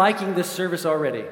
[0.00, 1.24] liking this service already.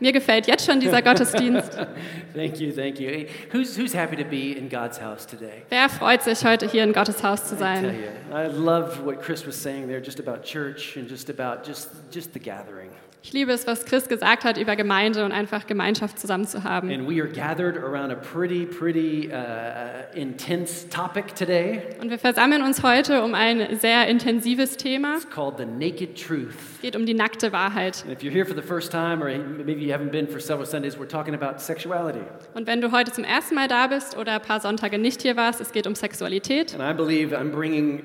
[0.00, 1.72] Mir gefällt jetzt schon dieser Gottesdienst.
[2.34, 3.26] Thank you, thank you.
[3.52, 5.62] Who's, who's happy to be in God's house today?
[5.70, 7.84] Wer freut sich, heute hier in Gottes Haus zu I tell sein?
[7.84, 11.90] you, I loved what Chris was saying there, just about church and just about just
[12.10, 12.90] just the gathering.
[13.26, 16.90] Ich liebe es, was Chris gesagt hat über Gemeinde und einfach Gemeinschaft zusammen zu haben.
[16.90, 21.80] And we are gathered around a pretty, pretty uh, intense topic today.
[22.02, 25.16] Und wir versammeln uns heute um ein sehr intensives Thema.
[25.16, 26.54] It's called the naked truth.
[26.74, 28.04] Es geht um die nackte Wahrheit.
[28.04, 29.30] And if you're here for the first time, or
[29.64, 32.20] maybe you haven't been for several Sundays, we're talking about sexuality.
[32.52, 35.34] Und wenn du heute zum ersten Mal da bist oder ein paar Sonntage nicht hier
[35.34, 36.78] warst, es geht um Sexualität.
[36.78, 38.02] And I believe I'm bringing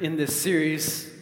[0.00, 1.12] in this series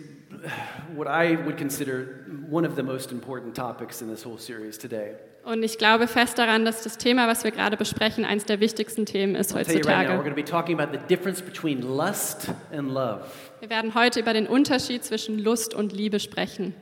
[0.95, 5.17] what I would consider one of the most important topics in this whole series today.
[5.43, 9.07] Und ich glaube fest daran, dass das Thema, was wir gerade besprechen, eines der wichtigsten
[9.07, 10.09] Themen ist heutzutage.
[10.09, 13.23] going to be talking about the difference between lust and love.
[13.61, 16.75] Wir werden heute über den Unterschied zwischen Lust und Liebe sprechen.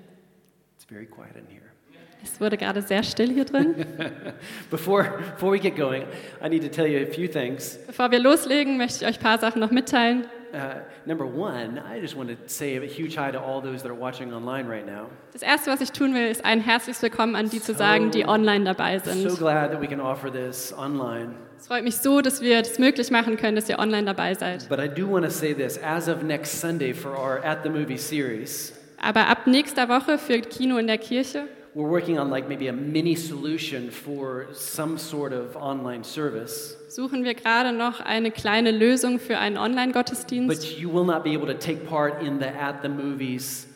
[0.76, 1.68] It's very quiet in here.
[2.22, 3.74] Es wurde gerade sehr still hier drin.
[4.70, 5.04] Before,
[5.34, 6.04] before we get going,
[6.44, 7.78] I need to tell you a few things.
[7.86, 10.26] Bevor wir loslegen, möchte ich euch ein paar Sachen noch mitteilen.
[11.06, 13.98] Number one, I just want to say a huge hi to all those that are
[13.98, 15.06] watching online right now.
[15.32, 18.26] Das Erste, was ich tun will, ist ein herzliches Willkommen an die zu sagen, die
[18.26, 19.38] online dabei So sind.
[19.38, 21.34] glad that we can offer this online.
[21.58, 24.68] Es freut mich so, dass wir das möglich machen können, dass ihr online dabei seid.
[24.68, 27.68] But I do want to say this as of next Sunday for our At the
[27.68, 32.48] Movie series, Aber ab nächster Woche für Kino in der Kirche we're working on like
[32.48, 36.76] maybe a mini solution for some sort of online service.
[36.88, 40.48] suchen wir gerade noch eine kleine Lösung für einen Online-Gottesdienst.
[40.48, 43.66] But you will not be able to take part in the At the Movies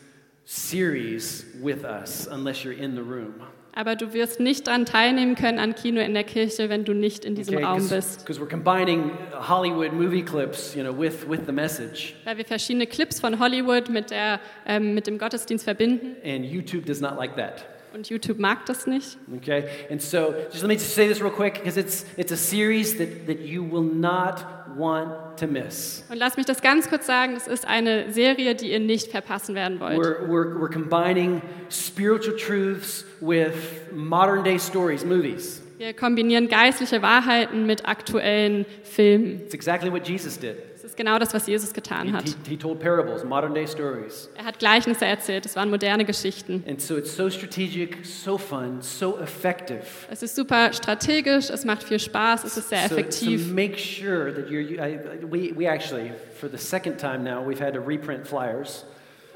[0.45, 3.35] series with us unless you're in the room.
[3.75, 7.25] Aber du wirst nicht daran teilnehmen können an Kino in der Kirche, wenn du nicht
[7.25, 8.19] in diesem Raum bist.
[8.19, 12.13] Because we're combining Hollywood movie clips, you know, with, with the message.
[12.23, 16.15] Weil wir verschiedene Clips von Hollywood mit, der, ähm, mit dem Gottesdienst verbinden.
[16.23, 17.65] And YouTube does not like that.
[17.93, 19.17] Und YouTube mag das nicht.
[19.37, 19.65] Okay?
[19.89, 22.97] And so just let me just say this real quick because it's, it's a series
[22.97, 24.43] that, that you will not
[24.75, 26.03] want to miss.
[26.09, 29.55] Und lass mich das ganz kurz sagen, das ist eine Serie, die ihr nicht verpassen
[29.55, 29.97] werden wollt.
[29.97, 33.53] We're, we're, we're combining spiritual truths with
[33.93, 35.61] modern day stories, movies.
[35.77, 39.41] Wir kombinieren geistliche Wahrheiten mit aktuellen Filmen.
[39.41, 40.55] It's exactly what Jesus did.
[40.93, 42.23] Ist genau das, was Jesus getan He, hat.
[42.25, 44.29] he, he told parables, modern day stories.
[44.37, 46.63] Er hat Gleichnisse erzählt, es waren moderne Geschichten.
[46.67, 49.81] And so it's so strategic, so fun, so effective.
[50.11, 53.51] Es ist super strategisch, es macht viel Spaß, es ist sehr So, so effektiv.
[53.51, 54.61] make sure that you're.
[54.61, 58.27] you- I, I- we, we actually, for the second time now, we've had to reprint
[58.27, 58.85] flyers.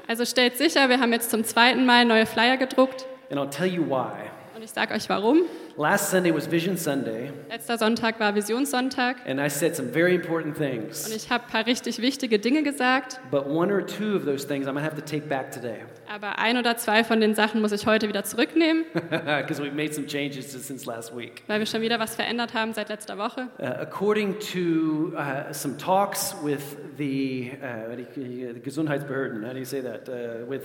[0.06, 3.04] Also stellt sicher, wir haben jetzt zum zweiten Mal neue Flyer gedruckt.
[3.32, 4.30] And I'll tell you why.
[4.68, 5.42] Und ich sage euch warum.
[5.78, 10.58] Last Sunday was Vision Sunday, Letzter Sonntag war Visionssonntag and I said some very important
[10.58, 11.08] und things.
[11.14, 14.66] ich habe ein paar richtig wichtige Dinge gesagt, But one or two of those things
[14.66, 17.72] I'm to have to take back today aber ein oder zwei von den Sachen muss
[17.72, 21.44] ich heute wieder zurücknehmen, because we've made some changes since last week.
[21.46, 23.48] weil wir schon wieder was verändert haben seit letzter Woche.
[23.58, 29.80] Uh, according to uh, some talks with the, uh, the Gesundheitsbehörden, how do you say
[29.80, 30.08] that?
[30.08, 30.64] Uh, with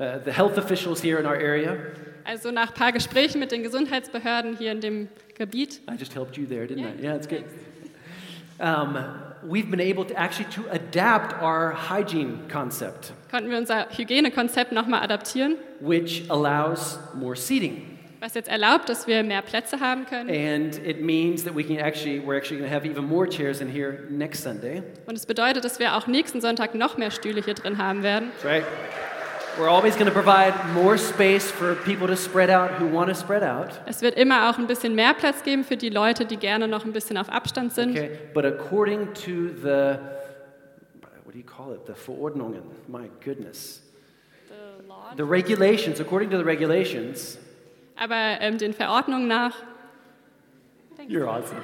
[0.00, 1.76] uh, the health officials here in our area.
[2.24, 6.36] Also nach ein paar Gesprächen mit den Gesundheitsbehörden hier in dem Gebiet I just helped
[6.36, 7.02] you there, didn't Yeah, I?
[7.02, 7.44] Yeah, it's good.
[8.58, 8.98] Um,
[9.42, 15.02] we've been able to actually to adapt our hygiene concept, konnten wir unser Hygienekonzept nochmal
[15.02, 17.98] adaptieren, which allows more seating.
[18.20, 20.28] was jetzt erlaubt, dass wir mehr Plätze haben können.
[20.28, 23.62] And it means that we can actually, we're actually going to have even more chairs
[23.62, 24.82] in here next Sunday.
[25.06, 28.30] Und es bedeutet, dass wir auch nächsten Sonntag noch mehr Stühle hier drin haben werden.
[28.42, 28.64] That's right.
[29.60, 33.14] We're always going to provide more space for people to spread out who want to
[33.14, 33.78] spread out.
[33.84, 36.86] Es wird immer auch ein bisschen mehr Platz geben für die Leute, die gerne noch
[36.86, 37.90] ein bisschen auf Abstand sind.
[37.90, 39.98] Okay, but according to the,
[41.24, 41.84] what do you call it?
[41.86, 42.62] The Verordnungen.
[42.88, 43.82] My goodness.
[45.18, 47.36] The regulations, according to the regulations,
[47.96, 49.56] Aber ähm, den Verordnungen nach,
[51.06, 51.60] you're awesome.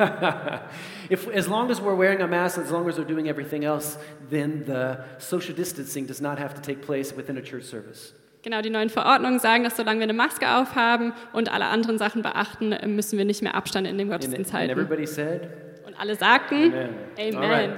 [1.10, 3.98] if, as long as we're wearing a mask, as long as we're doing everything else,
[4.30, 8.12] then the social distancing does not have to take place within a church service.
[8.42, 12.22] genau die neuen Verordnungen sagen, dass solange wir eine Maske aufhaben und alle anderen Sachen
[12.22, 14.70] beachten, müssen wir nicht mehr Abstand in dem And, Gottesdienst and halten.
[14.72, 15.48] everybody said,
[15.86, 17.36] Und alle sagten, Amen.
[17.36, 17.72] Amen.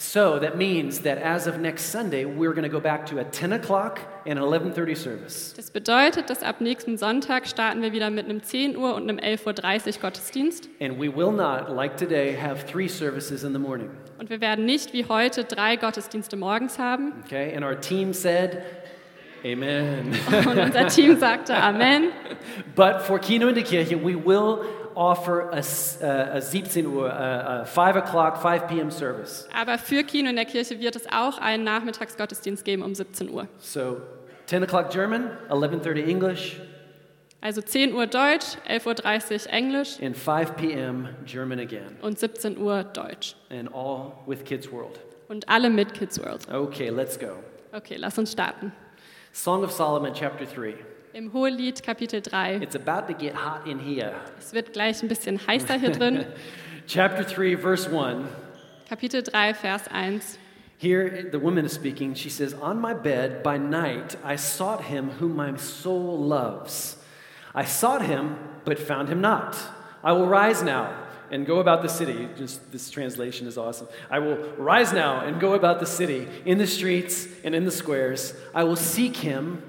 [0.00, 3.24] So that means that as of next Sunday, we're going to go back to a
[3.24, 5.52] 10 o'clock and an 11:30 service.
[5.54, 9.18] Das bedeutet, dass ab nächsten Sonntag starten wir wieder mit einem 10 Uhr und einem
[9.18, 10.70] 11.30 Uhr Gottesdienst.
[10.80, 13.90] And we will not, like today, have three services in the morning.
[14.18, 17.12] Und wir werden nicht wie heute drei Gottesdienste morgens haben.
[17.26, 17.54] Okay?
[17.54, 18.62] And our team said,
[19.44, 20.14] Amen.
[20.30, 22.04] Und unser Team sagte Amen.
[22.74, 24.60] but for Kino in die Kirche, we will
[24.94, 28.90] offer a, uh, a 17 Uhr, a, a 5 o'clock, 5 p.m.
[28.90, 29.48] service.
[29.58, 33.48] Aber für Kino in der Kirche wird es auch einen Nachmittagsgottesdienst geben um 17 Uhr.
[33.58, 34.00] So
[34.46, 36.60] 10 o'clock German, 11:30 English,
[37.42, 41.08] Also 10 Uhr Deutsch, 11.30 Uhr Englisch and 5 p.m.
[41.24, 43.34] German again, und 17 Uhr Deutsch.
[43.50, 45.00] and all with Kids World.
[45.28, 46.46] Und alle mit Kids World.
[46.52, 47.36] Okay, let's go.
[47.72, 48.72] Okay, lass uns starten.
[49.32, 50.74] Song of Solomon, chapter 3.
[51.12, 52.60] Im Hohelied Kapitel 3.
[52.62, 54.14] It's about to get hot in here.
[54.38, 56.24] Es wird gleich ein bisschen heißer hier drin.
[56.86, 58.28] Chapter 3, verse 1.
[58.88, 60.38] Kapitel 3, Vers 1.
[60.76, 62.14] Here, the woman is speaking.
[62.14, 66.96] She says, On my bed by night, I sought him whom my soul loves.
[67.54, 69.56] I sought him, but found him not.
[70.02, 70.92] I will rise now
[71.30, 72.28] and go about the city.
[72.36, 73.86] Just this translation is awesome.
[74.10, 77.70] I will rise now and go about the city, in the streets and in the
[77.70, 78.34] squares.
[78.54, 79.62] I will seek him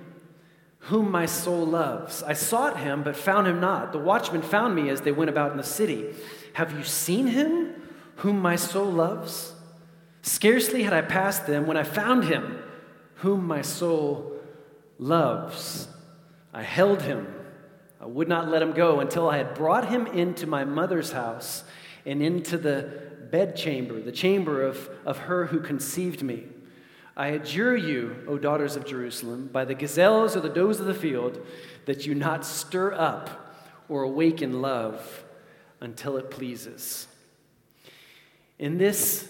[0.86, 2.24] whom my soul loves.
[2.24, 3.92] I sought him, but found him not.
[3.92, 6.14] The watchmen found me as they went about in the city.
[6.54, 7.74] Have you seen him
[8.18, 9.54] whom my soul loves?
[10.24, 12.62] Scarcely had I passed them when I found him
[13.16, 14.34] whom my soul
[14.98, 15.88] loves.
[16.54, 17.28] I held him.
[18.00, 21.64] I would not let him go until I had brought him into my mother's house
[22.06, 26.46] and into the bedchamber, the chamber of, of her who conceived me.
[27.16, 30.94] I adjure you, O daughters of Jerusalem, by the gazelles or the does of the
[30.94, 31.46] field,
[31.86, 33.56] that you not stir up
[33.90, 35.24] or awaken love
[35.82, 37.08] until it pleases.
[38.60, 39.28] In this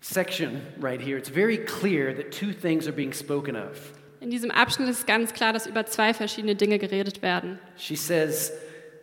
[0.00, 3.92] section right here, it's very clear that two things are being spoken of.
[4.20, 7.58] In diesem Abschnitt ist ganz klar, dass über zwei verschiedene Dinge geredet werden.
[7.76, 8.52] She says,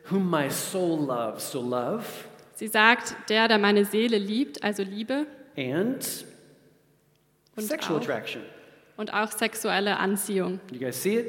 [0.06, 1.44] Whom my soul loves.
[1.44, 2.06] So, love
[2.60, 6.26] Sie sagt, der, der meine Seele liebt, also Liebe and
[7.60, 8.42] Und sexual auch- attraction.
[8.98, 10.60] und auch sexuelle Anziehung.
[10.72, 11.28] You guys see it?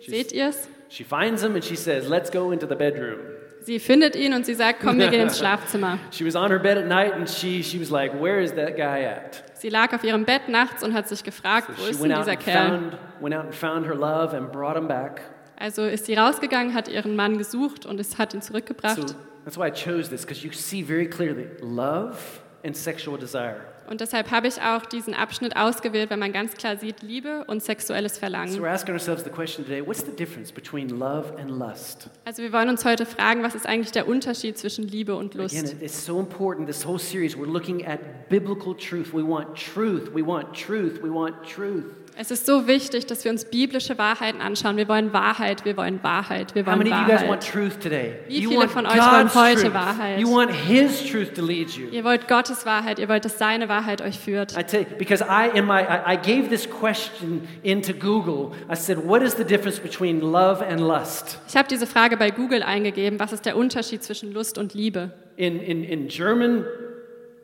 [0.00, 0.68] She's- Seht ihr's?
[0.90, 3.18] She finds him and she says, Let's go into the bedroom.
[3.60, 5.98] Sie findet ihn und sie sagt, komm, wir gehen ins Schlafzimmer.
[6.12, 8.76] She was on her bed at night and she, she was like, Where is that
[8.76, 9.42] guy at?
[9.54, 12.36] Sie lag auf ihrem Bett nachts und hat sich gefragt, wo she ist denn dieser
[12.36, 12.68] Kerl?
[12.70, 15.20] found, went out and found her love and brought him back.
[15.58, 19.16] Also ist sie rausgegangen, hat ihren Mann gesucht und es hat ihn So zurückgebracht.
[19.44, 22.16] that's why I chose this, because you see very clearly love
[22.64, 23.56] and sexual desire.
[23.88, 27.62] Und deshalb habe ich auch diesen Abschnitt ausgewählt, weil man ganz klar sieht, Liebe und
[27.62, 28.60] sexuelles So Verlangen.
[28.60, 32.10] we're asking ourselves the question today what's the difference between love and lust?
[32.26, 35.42] Also wir wollen uns heute fragen, was ist eigentlich der Unterschied zwischen Liebe und Again,
[35.42, 35.54] Lust?
[35.72, 36.66] it- it's so important.
[36.68, 39.14] This whole series, we're looking at biblical truth.
[39.14, 40.10] We want truth.
[40.14, 41.00] We want truth.
[41.02, 41.86] We want truth.
[42.20, 44.76] Es ist so wichtig, dass wir uns biblische Wahrheiten anschauen.
[44.76, 47.48] Wir wollen Wahrheit, wir wollen Wahrheit, wir wollen Wahrheit.
[47.48, 48.14] truth today?
[48.26, 49.72] Wie you viele want von euch wollen heute.
[49.72, 50.18] Wahrheit?
[50.18, 51.86] You want His truth to lead you.
[51.92, 54.58] Ihr wollt Gottes Wahrheit, ihr wollt, dass seine Wahrheit euch führt.
[54.58, 58.50] I tell you, because I in my I, I gave this question into Google.
[58.68, 62.32] I said, "What is the difference between love and lust?" Ich habe diese Frage bei
[62.32, 65.12] Google eingegeben, was ist der Unterschied zwischen Lust und Liebe?
[65.36, 66.64] In in in German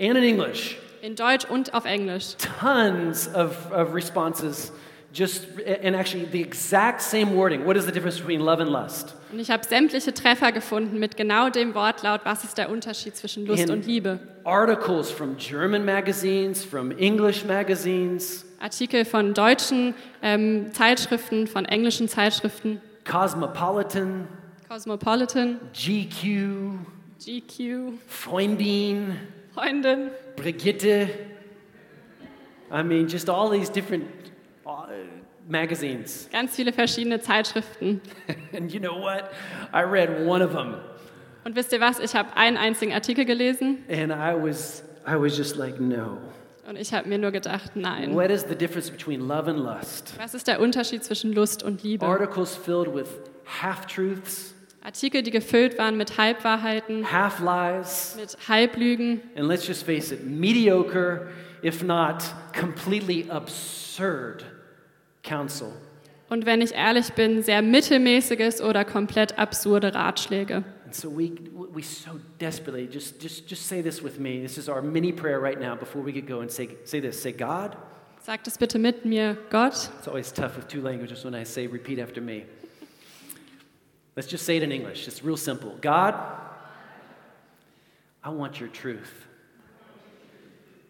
[0.00, 2.34] and in English, In Deutsch und auf Englisch.
[2.60, 4.72] tons of, of responses.
[5.12, 5.46] Just
[5.82, 7.66] and actually the exact same wording.
[7.66, 9.14] What is the difference between love and lust?
[9.30, 13.44] Und ich habe sämtliche Treffer gefunden mit genau dem Wortlaut, was ist der Unterschied zwischen
[13.46, 14.18] Lust In und Liebe?
[14.44, 22.80] articles from German magazines, from English magazines, Artikel von deutschen ähm, Zeitschriften, von englischen Zeitschriften,
[23.04, 24.26] Cosmopolitan,
[24.68, 26.78] Cosmopolitan, GQ,
[27.20, 29.16] GQ, Freundin,
[29.54, 30.10] Freundin.
[30.36, 31.08] Brigitte.
[32.70, 34.06] I mean, just all these different
[34.66, 34.86] uh,
[35.48, 36.28] magazines.
[36.32, 38.00] Ganz viele verschiedene Zeitschriften.
[38.52, 39.32] And you know what?
[39.72, 40.76] I read one of them,
[41.44, 41.98] Und wisst ihr was?
[41.98, 46.18] Ich habe einen einzigen Artikel gelesen and I was, I was just like, no.
[46.66, 48.14] und ich habe mir nur gedacht, nein.
[48.14, 50.14] What is the difference between love and lust?
[50.18, 52.06] Was ist der Unterschied zwischen Lust und Liebe?
[52.06, 53.08] Articles filled with
[53.44, 54.53] half truths,
[54.84, 60.26] Artikel, die gefüllt waren mit Halbwahrheiten, half lies, mit Halblügen and let's just face it,
[60.26, 61.28] mediocre,
[61.62, 62.22] if not
[62.52, 64.44] completely absurd
[65.22, 65.72] counsel.
[66.28, 70.64] und wenn ich ehrlich bin, sehr mittelmäßiges oder komplett absurde Ratschläge.
[70.84, 71.32] And so we,
[71.72, 74.42] we so desperately, just, just, just say this with me.
[74.42, 76.50] This is our mini prayer right now before we get going.
[76.50, 77.22] Say, say this.
[77.22, 77.76] Say, God.
[78.20, 79.90] Sagt es bitte mit mir, Gott.
[79.98, 82.44] It's always tough with two languages when I say repeat after me.
[84.16, 85.08] Let's just say it in English.
[85.08, 85.76] It's real simple.
[85.80, 86.14] God,
[88.22, 89.26] I want your truth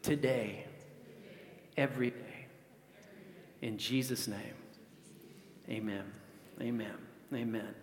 [0.02, 0.66] today,
[1.76, 2.46] every day.
[3.62, 4.54] In Jesus' name,
[5.70, 6.04] amen.
[6.60, 6.94] Amen.
[7.32, 7.74] Amen.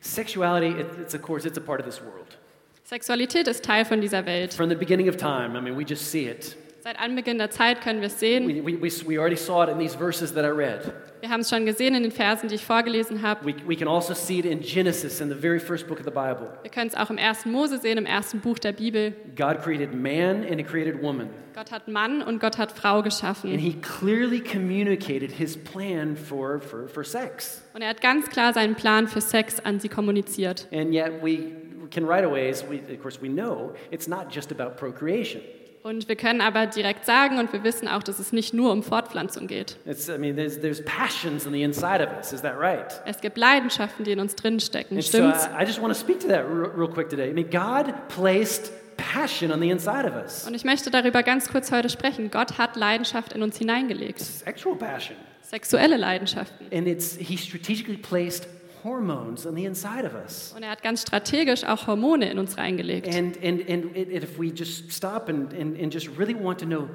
[0.00, 2.36] Sexuality, it's of course, it's a part of this world.
[2.84, 4.54] Sexualität ist Teil von dieser Welt.
[4.54, 6.54] From the beginning of time, I mean, we just see it.
[6.84, 8.46] Seit Anbeginn der Zeit können wir es sehen.
[8.46, 10.92] We, we, we, we already saw it in these verses that I read.
[11.22, 13.46] Wir haben es schon gesehen in den Versen, die ich vorgelesen habe.
[13.46, 16.10] We, we can also see it in Genesis, in the very first book of the
[16.10, 16.50] Bible.
[16.60, 19.14] Wir können es auch im ersten Mose sehen, im ersten Buch der Bibel.
[19.34, 21.30] God created man and he created woman.
[21.54, 23.58] Gott hat Mann und Gott hat Frau And geschaffen.
[23.58, 27.62] he clearly communicated his plan for, for, for sex.
[27.72, 30.68] Und er hat ganz klar seinen Plan für Sex an sie kommuniziert.
[30.70, 31.50] And yet we
[31.90, 35.40] can right away, we, of course, we know, it's not just about procreation.
[35.86, 38.82] Und wir können aber direkt sagen und wir wissen auch, dass es nicht nur um
[38.82, 39.76] Fortpflanzung geht.
[39.84, 42.32] It's, I mean, there's, there's passions on the inside of us.
[42.32, 43.02] Is that right?
[43.04, 44.96] Es gibt Leidenschaften, die in uns drinstecken.
[44.96, 45.46] And so Stimmt's?
[45.46, 47.28] I, I just want to speak to that real, real quick today.
[47.28, 50.46] I mean, God placed passion on the inside of us.
[50.46, 52.30] Und ich möchte darüber ganz kurz heute sprechen.
[52.30, 54.20] Gott hat Leidenschaft in uns hineingelegt.
[54.20, 55.18] Sexual passion.
[55.42, 56.66] Sexuelle Leidenschaften.
[56.72, 58.48] And it's, he strategically placed
[58.84, 60.52] hormones on the inside of us.
[60.54, 63.08] Und er hat ganz strategisch auch Hormone in uns reingelegt.
[63.08, 66.88] And, and, and if we just stop and, and, and just really want to know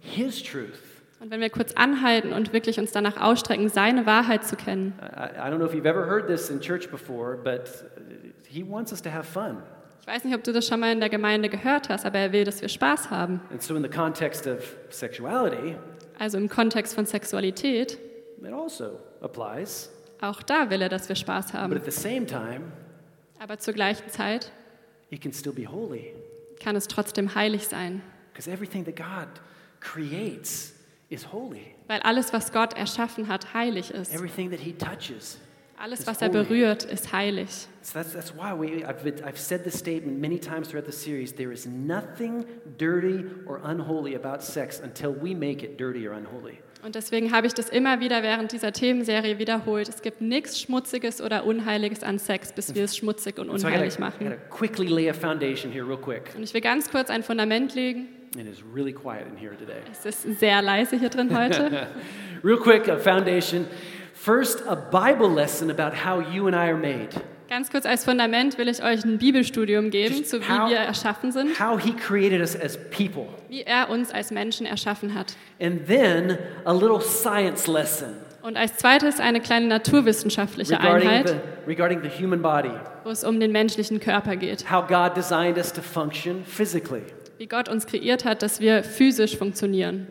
[0.00, 0.78] His truth,
[1.20, 4.92] Und wenn wir kurz anhalten und wirklich uns danach ausstrecken, seine Wahrheit zu kennen.
[5.00, 7.70] I, I don't know if you've ever heard this in church before, but
[8.46, 9.62] He wants us to have fun.
[10.02, 12.32] Ich weiß nicht, ob du das schon mal in der Gemeinde gehört hast, aber er
[12.32, 13.40] will, dass wir Spaß haben.
[13.50, 15.76] And so, in the context of sexuality,
[16.18, 17.98] Also im Kontext von Sexualität,
[18.42, 19.90] it also applies.
[20.20, 21.76] Auch da will er, dass wir Spaß But haben.
[21.76, 22.72] at the same time,
[23.38, 24.50] Aber zur gleichen Zeit
[25.20, 26.12] can still be holy
[26.60, 28.02] kann es trotzdem heilig sein.
[28.32, 29.28] because everything that God
[29.80, 30.74] creates
[31.10, 31.74] is holy.
[31.86, 34.12] Weil alles, was Gott erschaffen hat, heilig ist.
[34.14, 35.38] Everything that He touches.
[35.76, 37.66] Alles, was er berührt, ist heilig.
[37.82, 40.92] So that's, that's why we, I've, been- I've said this statement many times throughout the
[40.92, 41.32] series.
[41.34, 42.44] There is nothing
[42.78, 46.60] dirty or unholy about sex until we make it dirty or unholy.
[46.84, 49.88] Und deswegen habe ich das immer wieder während dieser Themenserie wiederholt.
[49.88, 54.34] Es gibt nichts Schmutziges oder Unheiliges an Sex, bis wir es schmutzig und unheilig machen.
[56.36, 58.08] Und ich will ganz kurz ein Fundament legen.
[58.36, 59.80] It is really quiet in here today.
[59.90, 61.86] Es ist sehr leise hier drin heute.
[62.44, 63.64] Real quick, a foundation.
[64.12, 67.10] First, a Bible lesson about how you and I are made,
[67.54, 70.78] Ganz kurz als Fundament will ich euch ein Bibelstudium geben, Just zu wie how- wir
[70.78, 73.26] erschaffen sind, how He created us as people.
[73.48, 75.36] wie er uns als Menschen erschaffen hat.
[75.62, 78.08] And then a little science lesson
[78.42, 81.34] Und als zweites eine kleine naturwissenschaftliche regarding Einheit, the,
[81.68, 82.72] regarding the human body,
[83.04, 84.68] wo es um den menschlichen Körper geht.
[84.68, 87.02] how God designed us to function physically.
[87.38, 90.06] Wie Gott uns kreiert hat, dass wir physisch funktionieren.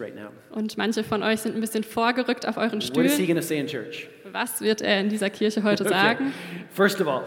[0.00, 0.32] Right.
[0.50, 3.06] Und manche von euch sind ein bisschen vorgerückt auf euren Stühlen.
[4.32, 5.92] Was wird er in dieser Kirche heute Okay.
[5.92, 6.32] sagen?
[6.72, 7.24] First of all,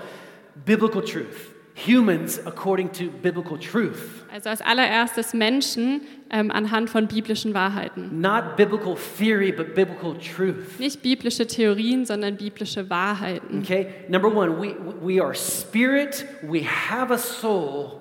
[0.66, 1.54] biblical truth.
[1.78, 4.24] Humans according to biblical truth.
[4.34, 8.22] Also als allererstes Menschen ähm, anhand von biblischen Wahrheiten.
[8.22, 10.80] Not biblical theory, but biblical truth.
[10.80, 13.60] Nicht biblische Theorien, sondern biblische Wahrheiten.
[13.60, 13.88] Okay?
[14.08, 18.00] Number one, we, we are spirit, we have a soul,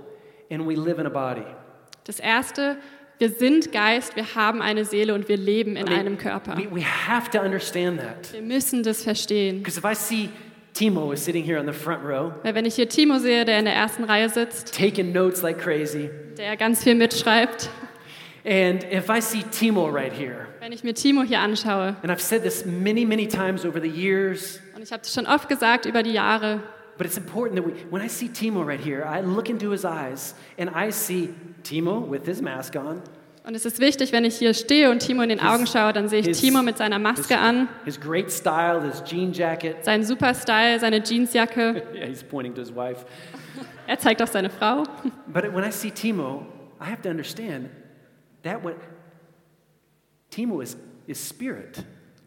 [0.50, 1.44] and we live in a body.
[2.04, 2.76] Das erste,
[3.18, 6.56] wir sind Geist, wir haben eine Seele und wir leben in I mean, einem Körper.
[6.56, 8.32] We, we have to understand that.
[8.32, 9.64] Wir müssen das verstehen.
[9.64, 10.30] Because if I see
[10.74, 13.60] Timo is sitting here on the front row, Weil wenn ich hier Timo sehe, der
[13.60, 17.70] in der ersten Reihe sitzt, taking notes like crazy, der ganz viel mitschreibt,
[18.44, 22.20] and if I see Timo right here, wenn ich mir Timo hier anschaue, and I've
[22.20, 25.86] said this many, many times over the years, und ich habe es schon oft gesagt
[25.86, 26.60] über die Jahre,
[26.98, 29.84] but it's important that we, when I see Timo right here, I look into his
[29.84, 31.30] eyes and I see
[31.62, 33.00] Timo with his mask on,
[33.44, 36.08] und es ist wichtig, wenn ich hier stehe und Timo in den Augen schaue, dann
[36.08, 39.84] sehe ich his- Timo mit seiner Maske an, his great style, his jean jacket.
[39.84, 41.82] seinen Superstyle, seine Jeansjacke.
[41.94, 43.04] Yeah, he's pointing to his wife.
[43.86, 44.82] Er zeigt auch seine Frau.
[45.26, 46.46] But when I see Timo,
[46.80, 47.68] I have to understand
[48.42, 48.76] that what
[50.30, 51.84] Timo is, is spirit.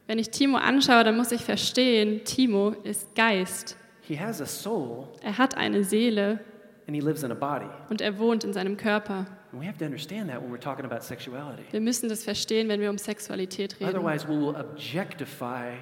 [0.07, 3.75] Wenn ich Timo anschaue, dann muss ich verstehen, Timo ist Geist.
[4.01, 6.39] He has a soul Er hat eine Seele
[6.87, 7.65] and he lives in a body.
[7.89, 9.25] und er wohnt in seinem Körper.
[9.51, 11.63] And we have to understand that when we're talking about sexuality.
[11.71, 13.95] Wir müssen das verstehen, wenn wir um Sexualität reden.
[13.95, 15.77] Otherwise, we will objectify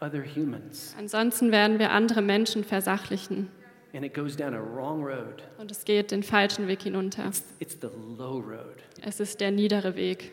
[0.00, 3.48] other humans Ansonsten werden wir andere Menschen versachlichen
[3.94, 5.42] and it goes down a wrong road.
[5.58, 7.26] und es geht den falschen Weg hinunter.
[7.26, 8.82] It's, it's the low road.
[9.02, 10.32] Es ist der niedere Weg.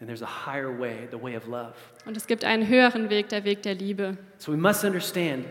[0.00, 1.74] And there's a higher way, the way of love.
[2.04, 4.18] Und es gibt einen höheren Weg, der Weg der Liebe.
[4.38, 5.46] So we must understand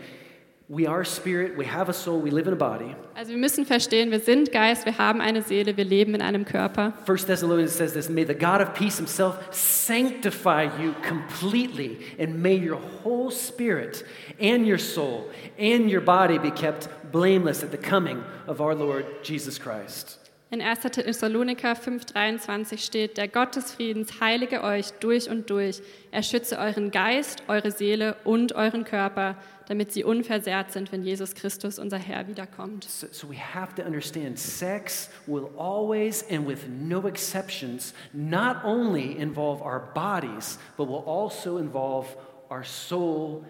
[0.68, 2.96] we are a spirit, we have a soul, we live in a body.
[3.16, 6.44] Also wir müssen verstehen, wir sind Geist, wir haben eine Seele, wir leben in einem
[6.44, 6.92] Körper.
[7.04, 12.56] First Thessalonians says this May the God of peace himself sanctify you completely, and may
[12.56, 14.04] your whole spirit
[14.40, 19.06] and your soul and your body be kept blameless at the coming of our Lord
[19.22, 20.18] Jesus Christ.
[20.48, 20.78] In 1.
[20.80, 25.82] Thessaloniker 5,23 steht: Der Gott des Friedens heilige euch durch und durch.
[26.12, 29.34] Er schütze euren Geist, eure Seele und euren Körper,
[29.66, 32.84] damit sie unversehrt sind, wenn Jesus Christus, unser Herr, wiederkommt.
[32.84, 39.18] So, so we have to understand sex will always and with no exceptions not only
[39.18, 42.06] involve our bodies, but will also involve
[42.50, 43.44] our soul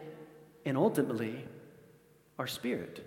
[0.64, 1.44] and ultimately
[2.38, 3.02] our spirit.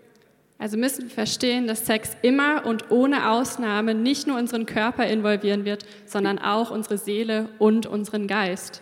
[0.59, 5.63] Also müssen wir verstehen, dass Sex immer und ohne Ausnahme nicht nur unseren Körper involvieren
[5.63, 8.81] wird, sondern auch unsere Seele und unseren Geist.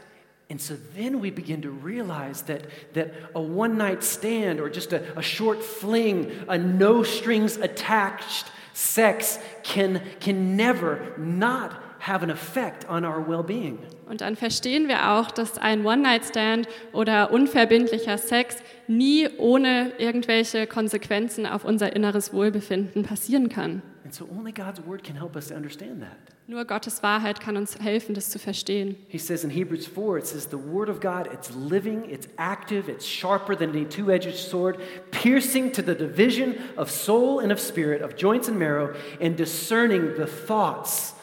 [0.50, 2.62] And so then we begin to realize that,
[2.94, 8.46] that a one night stand or just a, a short fling, a no strings attached
[8.74, 13.80] sex can, can never not have an effect on our well being.
[14.08, 21.46] Und dann verstehen wir auch, dass ein One-Night-Stand oder unverbindlicher Sex nie ohne irgendwelche Konsequenzen
[21.46, 23.82] auf unser inneres Wohlbefinden passieren kann.
[24.04, 26.16] And so only God's word can help us to understand that.
[26.50, 28.96] Nur Gottes Wahrheit kann uns helfen, das zu verstehen.
[29.10, 32.88] He says in Hebrews 4, it says, The word of God, it's living, it's active,
[32.88, 34.80] it's sharper than any two edged sword,
[35.12, 40.16] piercing to the division of soul and of spirit, of joints and marrow, and discerning
[40.16, 41.16] the thoughts,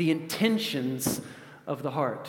[0.00, 1.20] the intentions
[1.66, 2.26] of the heart.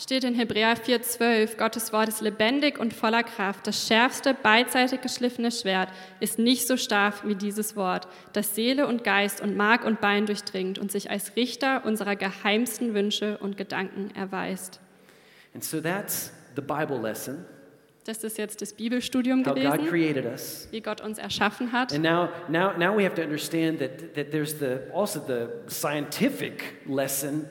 [0.00, 3.66] Steht in Hebräer 4,12, Gottes Wort ist lebendig und voller Kraft.
[3.66, 5.88] Das schärfste, beidseitig geschliffene Schwert
[6.20, 10.26] ist nicht so stark wie dieses Wort, das Seele und Geist und Mark und Bein
[10.26, 14.78] durchdringt und sich als Richter unserer geheimsten Wünsche und Gedanken erweist.
[15.52, 17.44] And so that's the Bible lesson,
[18.08, 20.66] Das ist jetzt das Bibelstudium how God gewesen, created us.
[20.70, 21.92] wie Gott uns erschaffen hat.
[21.92, 26.76] And now, now, now we have to understand that, that there's the, also the scientific
[26.86, 27.44] lesson,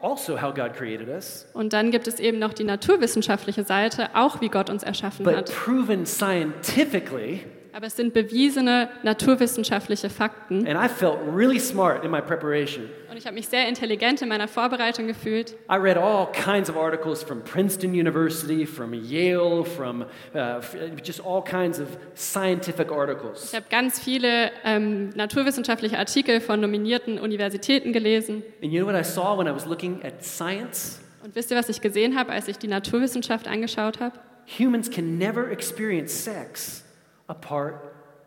[0.00, 4.40] also how God created us, Und dann gibt es eben noch die naturwissenschaftliche Seite, auch
[4.40, 5.52] wie Gott uns erschaffen but hat.
[5.52, 7.40] proven scientifically.
[7.76, 10.66] Aber es sind bewiesene naturwissenschaftliche Fakten.
[10.66, 12.88] And I felt really smart in my preparation.
[13.10, 15.50] Und ich habe mich sehr intelligent in meiner Vorbereitung gefühlt.
[15.70, 20.62] I read all kinds of articles from Princeton University, from Yale, from uh,
[21.04, 23.50] just all kinds of scientific articles.
[23.50, 28.42] Ich habe ganz viele ähm, naturwissenschaftliche Artikel von nominierten Universitäten gelesen.
[28.62, 30.98] And you know what I saw when I was looking at science?
[31.22, 34.18] Und wisst ihr, was ich gesehen habe, als ich die Naturwissenschaft angeschaut habe?
[34.58, 36.85] Humans can never experience sex
[37.28, 37.74] apart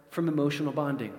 [0.09, 1.11] from emotional bonding.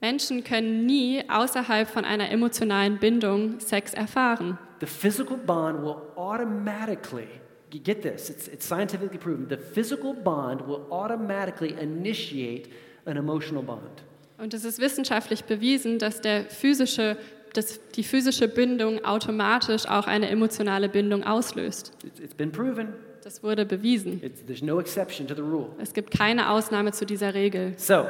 [0.00, 4.58] Menschen können nie außerhalb von einer emotionalen Bindung Sex erfahren.
[4.80, 7.28] The physical bond will automatically,
[7.70, 12.68] get this, it's, it's scientifically proven, the physical bond will automatically initiate
[13.06, 14.02] an emotional bond.
[14.38, 17.16] Und es ist wissenschaftlich bewiesen, dass der physische,
[17.52, 21.92] dass die physische Bindung automatisch auch eine emotionale Bindung auslöst.
[22.20, 22.88] It's been proven.
[23.22, 24.20] Das wurde bewiesen.
[24.22, 25.68] It's, there's no exception to the rule.
[25.80, 27.74] Es gibt keine Ausnahme zu dieser Regel.
[27.76, 28.06] So,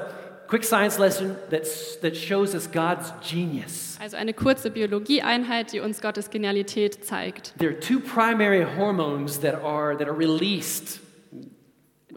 [0.48, 3.98] quick science lesson that's, that shows us God's genius.
[4.01, 7.53] Also eine kurze Biologieeinheit, die uns Gottes Genialität zeigt.
[7.59, 11.01] There are two primary hormones that are, that are released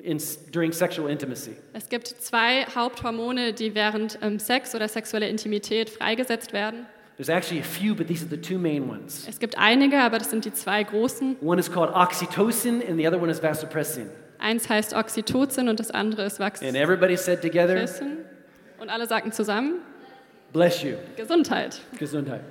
[0.02, 1.52] in, during sexual intimacy.
[1.74, 6.86] Es gibt zwei Haupthormone, die während ähm, Sex oder sexueller Intimität freigesetzt werden.
[7.18, 9.26] There's actually a few, but these are the two main ones.
[9.30, 11.38] Es gibt einige, aber das sind die zwei großen.
[11.42, 14.10] One is called oxytocin, and the other one is vasopressin.
[14.38, 17.88] Eins heißt Oxytocin und das andere ist And everybody said together,
[18.80, 19.76] Und alle sagten zusammen
[20.52, 20.98] bless you.
[21.16, 21.80] Gesundheit.
[21.98, 22.42] Gesundheit.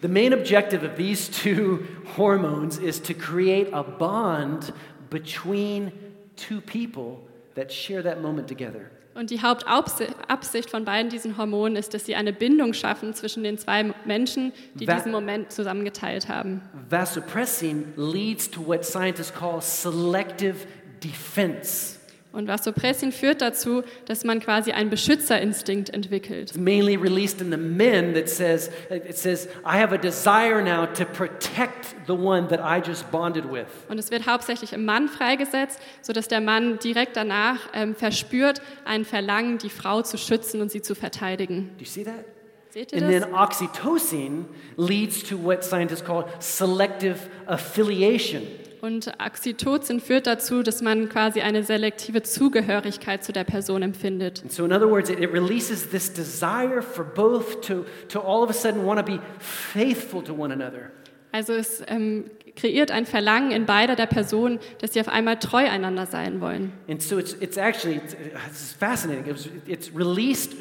[0.00, 4.72] The main objective of these two hormones is to create a bond
[5.10, 5.92] between
[6.36, 7.20] two people
[7.54, 8.90] that share that moment together.
[9.14, 13.58] Und die Hauptabsicht von beiden diesen Hormonen ist, dass sie eine Bindung schaffen zwischen den
[13.58, 16.62] zwei Menschen, die Va- diesen Moment zusammen geteilt haben.
[16.90, 20.56] Vasopressin leads to what scientists call selective
[21.02, 21.98] defense.
[22.34, 26.50] Und Vasopressin führt dazu, dass man quasi einen Beschützerinstinkt entwickelt.
[26.50, 30.84] It's mainly released in the men that says it says I have a desire now
[30.84, 33.66] to protect the one that I just bonded with.
[33.88, 39.04] Und es wird hauptsächlich im Mann freigesetzt, sodass der Mann direkt danach ähm, verspürt ein
[39.04, 41.70] Verlangen, die Frau zu schützen und sie zu verteidigen.
[41.78, 42.24] Do you see that?
[42.70, 43.22] Seht ihr And das?
[43.22, 48.42] then oxytocin leads to what scientists call selective affiliation.
[48.84, 54.42] Und Oxytocin führt dazu, dass man quasi eine selektive Zugehörigkeit zu der Person empfindet.
[54.42, 58.42] And so, in other words, it, it releases this desire for both to, to all
[58.42, 60.90] of a sudden want to be faithful to one another.
[61.32, 65.66] Also es ähm, kreiert ein Verlangen in beider der Personen, dass sie auf einmal treu
[65.66, 66.74] einander sein wollen.
[66.86, 69.24] And so, it's, it's actually it's, it's fascinating.
[69.24, 70.52] It was, it's released,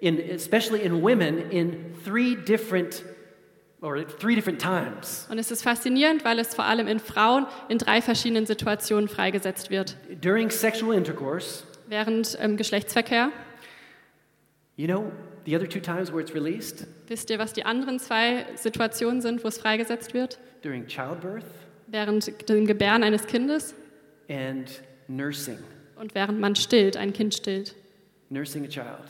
[0.00, 3.02] in, especially in women, in three different
[3.82, 5.26] or three different times.
[5.30, 9.68] Und es ist faszinierend, weil es vor allem in Frauen in drei verschiedenen Situationen freigesetzt
[9.70, 9.96] wird.
[10.22, 13.30] During sexual intercourse, Während ähm, Geschlechtsverkehr,
[14.76, 15.12] you know,
[15.44, 16.86] the other two times where it's released?
[17.08, 20.38] Wisst ihr, was die anderen zwei Situationen sind, wo es freigesetzt wird?
[20.62, 21.44] During childbirth
[21.88, 23.74] Während dem Gebären eines Kindes
[24.30, 24.70] and
[25.08, 25.58] nursing.
[25.96, 27.74] und während man stillt, ein Kind stillt,
[28.30, 29.04] Nursing a child.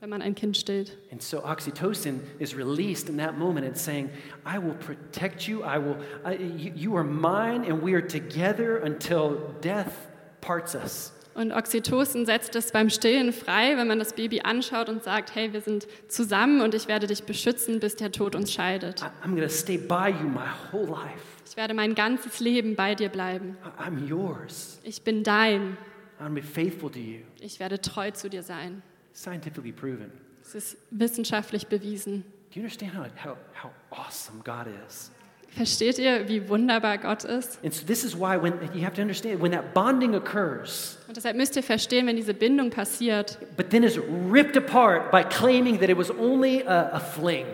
[0.00, 0.96] Wenn man ein Kind stillt.
[1.10, 3.66] And so oxytocin is released in that moment.
[3.66, 4.10] It's saying,
[4.44, 5.62] I will protect you.
[5.62, 10.08] I will, I, you, you are mine, and we are together until death
[10.40, 11.12] parts us.
[11.34, 15.52] Und Oxytocin setzt es beim Stillen frei, wenn man das Baby anschaut und sagt, hey,
[15.52, 19.02] wir sind zusammen und ich werde dich beschützen, bis der Tod uns scheidet.
[19.22, 21.20] I'm going to stay by you my whole life.
[21.46, 23.58] Ich werde mein ganzes Leben bei dir bleiben.
[23.78, 24.80] I'm yours.
[24.82, 25.76] Ich bin dein.
[26.18, 27.20] I'm be faithful to you.
[27.40, 28.82] Ich werde treu zu dir sein.
[29.16, 30.12] Scientifically proven.
[30.42, 32.22] Es ist wissenschaftlich bewiesen.
[32.52, 35.10] Do you understand how, how, how awesome God is?
[35.56, 37.58] Versteht ihr, wie wunderbar Gott ist?
[37.64, 41.16] And so this is why when you have to understand when that bonding occurs, Und
[41.16, 43.98] deshalb müsst ihr verstehen, wenn diese Bindung passiert, but then is
[44.30, 47.46] ripped apart by claiming that it was only a, a fling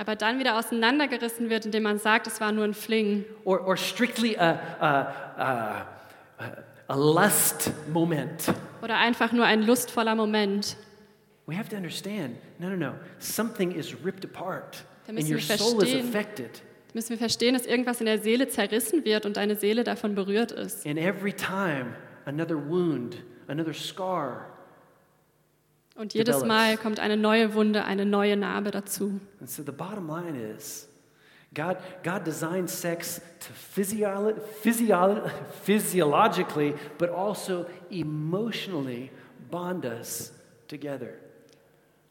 [0.00, 3.76] aber dann wieder auseinandergerissen wird, indem man sagt, es war nur ein Fling or, or
[3.76, 5.00] strictly a, a,
[5.36, 5.86] a,
[6.88, 8.54] a lust moment.
[8.80, 10.78] oder einfach nur ein lustvoller Moment.
[11.50, 12.94] We have to understand no, no, no.
[13.18, 16.62] Something is ripped apart, and your soul is affected.
[16.94, 20.52] Müssen wir verstehen, dass irgendwas in der Seele zerrissen wird und deine Seele davon berührt
[20.52, 20.86] ist.
[20.86, 23.16] And every time another wound,
[23.48, 24.46] another scar.
[25.96, 26.46] Und jedes Develops.
[26.46, 29.18] Mal kommt eine neue Wunde, eine neue Narbe dazu.
[29.40, 30.88] And so the bottom line is
[31.52, 35.28] God, God designed sex to physiolo- physiolo-
[35.64, 39.10] physiologically, but also emotionally
[39.50, 40.32] bond us
[40.68, 41.18] together.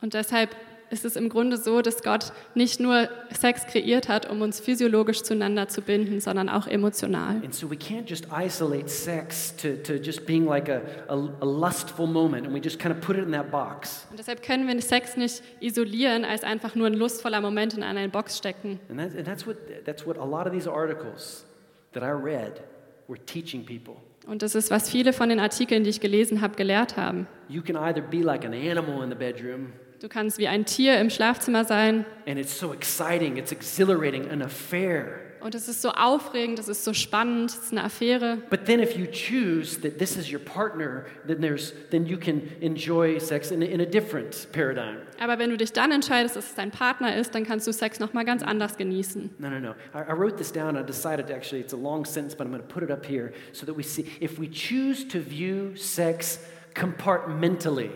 [0.01, 0.55] Und deshalb
[0.91, 5.21] ist es im Grunde so, dass Gott nicht nur Sex kreiert hat, um uns physiologisch
[5.23, 7.35] zueinander zu binden, sondern auch emotional.
[7.43, 12.07] And so we can't just isolate sex to, to just being like a, a, lustful
[12.07, 14.07] moment and we just kind of put it in that box.
[14.09, 18.07] Und deshalb können wir Sex nicht isolieren als einfach nur ein lustvoller Moment in eine
[18.09, 18.79] Box stecken.
[18.89, 21.45] And, that, and that's, what, that's what a lot of these articles
[21.93, 22.62] that I read
[23.07, 23.95] were teaching people.
[24.27, 27.27] Und das ist, was viele von den Artikeln, die ich gelesen habe, gelehrt haben.
[27.47, 30.99] You can either be like an animal in the bedroom, Du kannst wie ein Tier
[30.99, 35.29] im Schlafzimmer sein and it's so exciting, it's exhilarating, an affair.
[35.41, 38.38] und es ist so aufregend, es ist so spannend, es ist eine Affäre.
[38.49, 42.41] But then if you choose that this is your partner, then, there's, then you can
[42.62, 44.97] enjoy sex in in a different paradigm.
[45.19, 47.99] Aber wenn du dich dann entscheidest, dass es dein Partner ist, dann kannst du Sex
[47.99, 49.31] noch mal ganz anders genießen.
[49.38, 49.71] No, no, no.
[49.93, 50.77] I, I wrote this down.
[50.77, 53.33] I decided actually it's a long sentence, but I'm going to put it up here
[53.53, 56.39] so that we see if we choose to view sex
[56.73, 57.91] compartmentally.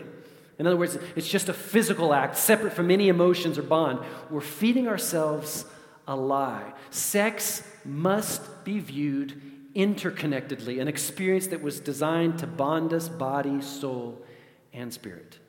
[0.58, 3.98] In other words, it's just a physical act separate from any emotions or bond.
[4.30, 5.64] We're feeding ourselves
[6.06, 6.72] a lie.
[6.90, 9.40] Sex must be viewed
[9.74, 14.22] interconnectedly, an experience that was designed to bond us body, soul,
[14.72, 15.40] and spirit.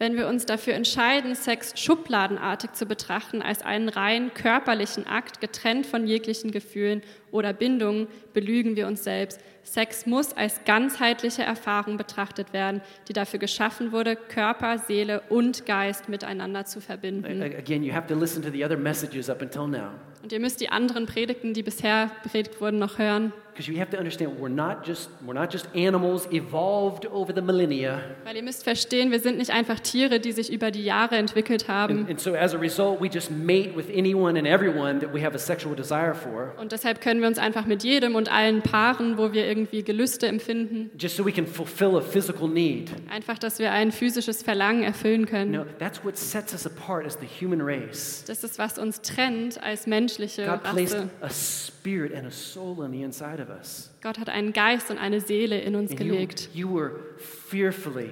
[0.00, 5.86] Wenn wir uns dafür entscheiden, Sex schubladenartig zu betrachten, als einen rein körperlichen Akt, getrennt
[5.86, 9.40] von jeglichen Gefühlen oder Bindungen, belügen wir uns selbst.
[9.72, 16.08] Sex muss als ganzheitliche Erfahrung betrachtet werden, die dafür geschaffen wurde, Körper, Seele und Geist
[16.08, 17.42] miteinander zu verbinden.
[17.42, 19.90] Again, you have to listen to the other messages up until now.
[20.22, 23.90] Und ihr müsst die anderen Predigten, die bisher predigt wurden, noch hören, Because you have
[23.90, 28.00] to understand we're not just we're not just animals evolved over the millennia.
[28.24, 31.66] weil ihr müsst verstehen, wir sind nicht einfach Tiere, die sich über die Jahre entwickelt
[31.66, 31.98] haben.
[32.02, 35.24] And, and so as a result, we just mate with anyone and everyone that we
[35.24, 38.62] have a sexual desire for, Und deshalb können wir uns einfach mit jedem und allen
[38.62, 42.90] paaren, wo wir irgendwie Gelüste empfinden, just so we can fulfill a physical need.
[43.10, 45.50] einfach, dass wir ein physisches Verlangen erfüllen können.
[45.52, 48.24] No, that's what sets us apart as the human race.
[48.26, 51.10] Das ist, was uns trennt als menschliche God placed Rasse.
[51.22, 53.90] a spirit and a soul on the inside of us.
[54.02, 56.48] Gott hat einen Geist und eine Seele in uns And you, gelegt.
[56.54, 58.10] you were fearfully,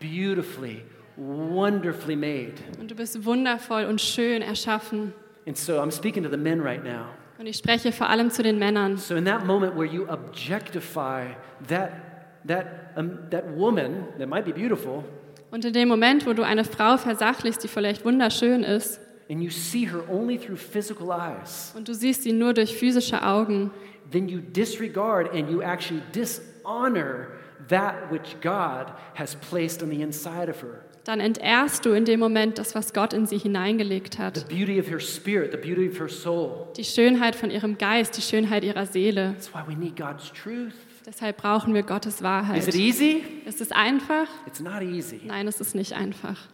[0.00, 0.82] beautifully,
[1.16, 2.52] wonderfully made.
[2.80, 5.12] Und du bist wundervoll und schön erschaffen.
[5.46, 7.06] And so I'm speaking to the men right now.
[7.38, 8.96] Und ich spreche vor allem zu den Männern.
[8.96, 11.34] So in that moment where you objectify
[11.68, 11.90] that
[12.46, 15.04] that um, that woman that might be beautiful,
[15.50, 19.50] Und in dem Moment, wo du eine Frau versachlichst, die vielleicht wunderschön ist, and you
[19.50, 23.70] see her only through physical eyes, und du siehst sie nur durch physische Augen,
[24.10, 27.28] then you disregard and you actually dishonor
[27.68, 30.85] that which God has placed on the inside of her.
[31.06, 34.48] Dann entehrst du in dem Moment das, was Gott in sie hineingelegt The hat.
[34.48, 36.66] beauty of her spirit, the beauty of her soul.
[36.76, 39.32] Die Schönheit von ihrem Geist, die Schönheit ihrer Seele.
[39.34, 40.74] That's why we need God's truth.
[41.06, 42.74] Deshalb brauchen wir Gottes Is it Wahrheit.
[42.74, 43.22] easy?
[43.44, 44.26] Ist es einfach?
[44.48, 45.20] It's not easy.
[45.24, 46.48] Nein, es ist nicht einfach.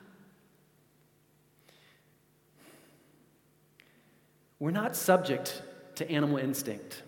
[4.61, 5.63] We're not subject
[5.97, 7.03] to animal instinct.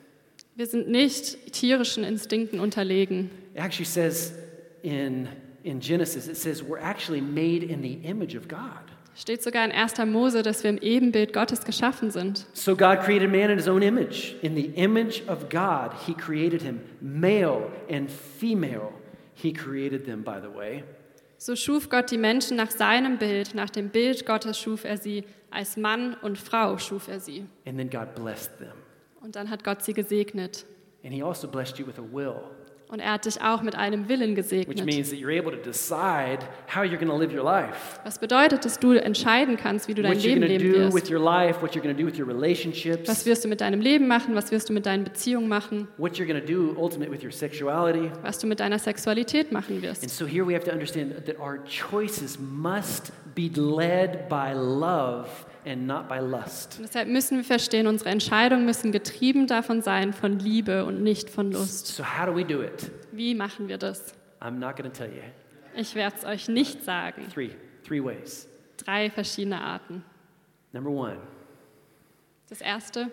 [0.57, 3.31] Wir sind nicht tierischen Instinkten unterlegen.
[3.55, 4.33] It actually says
[4.83, 5.29] in,
[5.65, 8.93] in Genesis, it says we're actually made in the image of God.
[9.17, 9.99] Steht sogar in 1.
[10.07, 12.47] Mose, dass wir im Ebenbild Gottes geschaffen sind.
[12.53, 14.35] So God created man in his own image.
[14.43, 16.81] In the image of God, he created him.
[17.01, 18.93] Male and female,
[19.35, 20.83] he created them, by the way.
[21.39, 25.25] So schuf Gott die Menschen nach seinem Bild, nach dem Bild Gottes schuf er sie,
[25.51, 27.45] als Mann und Frau schuf er sie.
[27.67, 28.73] And then God blessed them.
[29.21, 30.67] Und dann hat Gott sie gesegnet.
[31.05, 32.51] And he also blessed you with a will,
[32.95, 34.79] Und er hat dich auch mit einem Willen gesegnet.
[38.05, 41.11] Was bedeutet, dass du entscheiden kannst, wie du dein Leben leben wirst.
[43.09, 44.37] Was wirst du mit deinem Leben machen?
[44.37, 45.89] Was wirst du mit deinen Beziehungen machen?
[45.99, 46.13] Was
[48.39, 50.09] du mit deiner Sexualität machen And wirst.
[50.11, 55.27] so here we have to understand that our choices must be led by love
[55.67, 56.79] and not by lust.
[56.83, 61.51] Deshalb müssen wir verstehen, unsere Entscheidungen müssen getrieben davon sein, von Liebe und nicht von
[61.53, 61.87] Lust.
[61.89, 62.91] So how do we do it?
[63.13, 64.15] Wie machen wir das?
[64.41, 65.23] I'm not going to tell you.
[65.77, 67.27] Ich werde es euch nicht sagen.
[67.33, 67.51] Three,
[67.87, 68.47] three ways.
[68.77, 70.05] Drei verschiedene Arten.
[70.73, 71.17] Number one,
[72.49, 73.11] Das erste,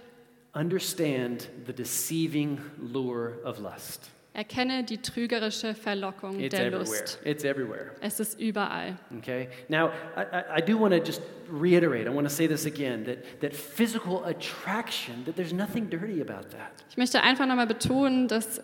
[0.53, 4.09] understand the deceiving lure of lust.
[4.33, 6.99] Erkenne die trügerische Verlockung It's der everywhere.
[7.01, 7.19] Lust.
[7.23, 7.91] It's everywhere.
[7.99, 8.97] Es ist überall.
[9.17, 9.49] Okay?
[9.67, 13.41] Now, I, I, do want to just reiterate, I want to say this again, that,
[13.41, 16.71] that physical attraction, that there's nothing dirty about that.
[16.89, 18.61] Ich möchte einfach nochmal betonen, dass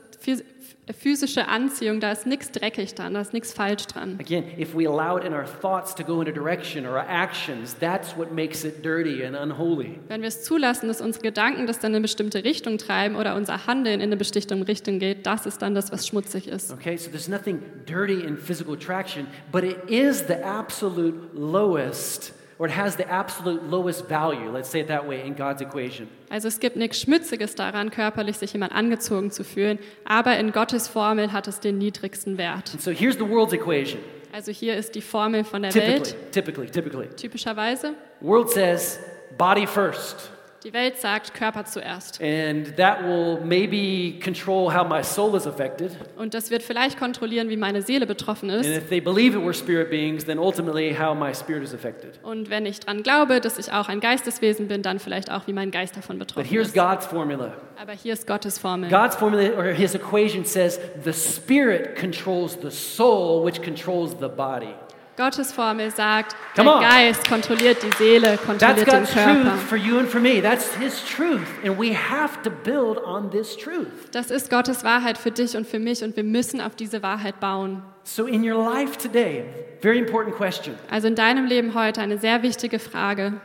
[0.94, 4.18] physische Anziehung, da ist nichts dreckig dran, da ist nichts falsch dran.
[4.20, 7.08] Again, if we allow it in our thoughts to go in a direction or our
[7.08, 10.00] actions, that's what makes it dirty and unholy.
[10.08, 13.36] Wenn wir es zulassen, dass unsere Gedanken das dann in eine bestimmte Richtung treiben oder
[13.36, 16.72] unser Handeln in eine bestimmte Richtung geht, das ist dann das, was schmutzig ist.
[16.72, 22.68] Okay, so there's nothing dirty in physical attraction, but it is the absolute lowest, or
[22.68, 26.08] it has the absolute lowest value, let's say it that way, in God's equation.
[26.30, 30.88] Also es gibt nichts Schmutziges daran, körperlich sich jemand angezogen zu fühlen, aber in Gottes
[30.88, 32.72] Formel hat es den niedrigsten Wert.
[32.74, 34.00] And so here's the world's equation.
[34.34, 37.08] Also hier ist die Formel von der Typically, Welt, typically, typically.
[37.16, 37.94] typischerweise.
[38.22, 39.00] World says
[39.38, 40.32] body first.
[40.64, 42.20] Die Welt sagt Körper zuerst.
[42.22, 45.92] And that will maybe control how my soul is affected.
[46.18, 48.78] Und das wird vielleicht kontrollieren, wie meine Seele betroffen And ist.
[48.78, 52.20] if they believe it we're spirit beings, then ultimately how my spirit is affected.
[52.24, 55.54] Und wenn ich dran glaube, dass ich auch ein Geisteswesen bin, dann vielleicht auch, wie
[55.54, 56.76] mein Geist davon But betroffen here's ist.
[56.76, 57.54] God's formula.
[57.80, 58.90] Aber hier ist Gottes Formel.
[58.90, 64.74] God's formula or his equation says the spirit controls the soul, which controls the body.
[65.18, 66.64] Gottes Formel sagt, der.
[66.64, 69.42] Geist kontrolliert die Seele, That's kontrolliert den God's Körper.
[69.42, 70.40] truth for you and for me.
[70.42, 71.48] That's his truth.
[71.66, 73.88] And we have to build on this truth.
[74.12, 77.40] Das ist Gottes Wahrheit für dich und für mich und wir müssen auf diese Wahrheit
[77.40, 77.82] bauen.
[78.04, 79.46] So in your life today,
[79.82, 80.76] very important question.
[80.92, 83.42] Also in deinem Leben heute eine sehr wichtige Frage.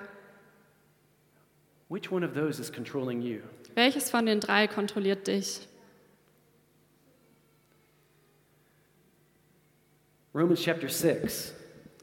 [1.88, 3.38] Which one of those is controlling you?
[3.74, 5.66] Welches von den drei kontrolliert dich?
[10.35, 11.54] Romans chapter 6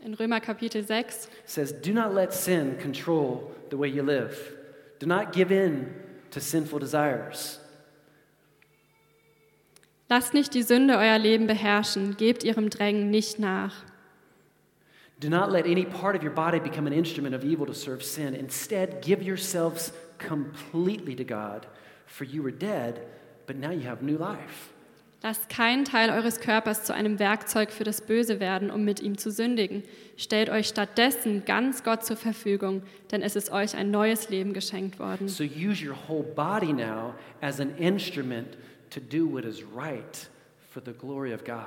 [0.02, 4.58] In Römer Kapitel 6 says, Do not let sin control the way you live.
[5.00, 5.94] Do not give in
[6.32, 7.60] to sinful desires.
[10.10, 13.86] Lasst nicht die Sünde euer Leben beherrschen, gebt ihrem Drängen nicht nach.
[15.20, 18.02] Do not let any part of your body become an instrument of evil to serve
[18.04, 18.34] sin.
[18.34, 21.68] Instead, give yourselves completely to God,
[22.06, 23.06] for you were dead,
[23.46, 24.74] but now you have new life.
[25.22, 29.18] Lasst keinen Teil eures Körpers zu einem Werkzeug für das Böse werden, um mit ihm
[29.18, 29.84] zu sündigen.
[30.16, 34.98] Stellt euch stattdessen ganz Gott zur Verfügung, denn es ist euch ein neues Leben geschenkt
[34.98, 35.28] worden.
[35.28, 38.58] So use your whole body now as an instrument
[38.92, 40.30] to do what is right
[40.72, 41.66] for the glory of God.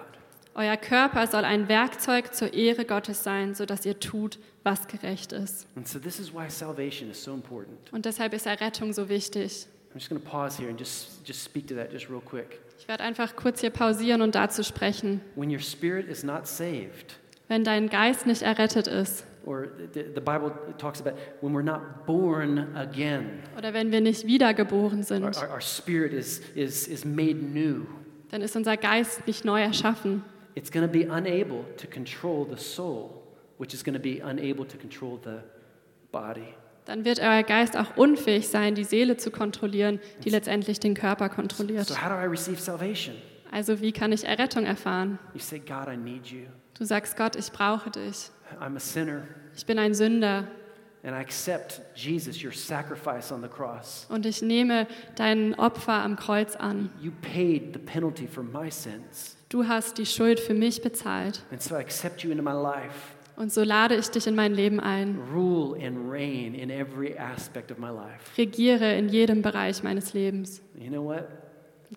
[0.54, 5.66] Euer Körper soll ein Werkzeug zur Ehre Gottes sein, sodass ihr tut, was gerecht ist.
[5.76, 7.92] And so this is why salvation is so important.
[7.92, 9.66] Und deshalb ist Errettung so wichtig.
[9.92, 12.60] I'm just going to pause here and just, just speak to that just real quick.
[12.82, 15.20] Ich werde einfach kurz hier pausieren und dazu sprechen.
[15.36, 17.16] When your spirit is not saved,
[17.46, 22.06] Wenn dein Geist nicht errettet ist or the, the Bible talks about when we're not
[22.06, 27.36] born again, oder wenn wir nicht wiedergeboren sind, our, our spirit is, is, is made
[27.36, 27.86] new.
[28.30, 30.24] dann ist unser Geist nicht neu erschaffen.
[30.56, 33.22] It's going to be unable to control the soul,
[33.58, 35.44] which is going to be unable to control the
[36.10, 36.56] body.
[36.84, 41.28] Dann wird euer Geist auch unfähig sein, die Seele zu kontrollieren, die letztendlich den Körper
[41.28, 41.86] kontrolliert.
[41.86, 43.14] So, how do I receive salvation?
[43.52, 45.18] Also wie kann ich Errettung erfahren?
[45.34, 46.46] You say, God, I need you.
[46.78, 48.30] Du sagst Gott, ich brauche dich.
[48.60, 49.22] I'm a sinner,
[49.54, 50.48] Ich bin ein Sünder
[51.04, 54.06] and I accept Jesus, your sacrifice on the cross.
[54.08, 56.90] und ich nehme dein Opfer am Kreuz an.
[57.00, 59.36] You paid the penalty for my sins.
[59.48, 61.42] Du hast die Schuld für mich bezahlt.
[61.50, 63.14] And so I accept you into my life.
[63.42, 65.18] Und so lade ich dich in mein Leben ein.
[65.35, 68.38] Rule and reign in every aspect of my life.
[68.38, 70.62] Regiere in jedem Bereich meines Lebens.
[70.78, 71.02] You know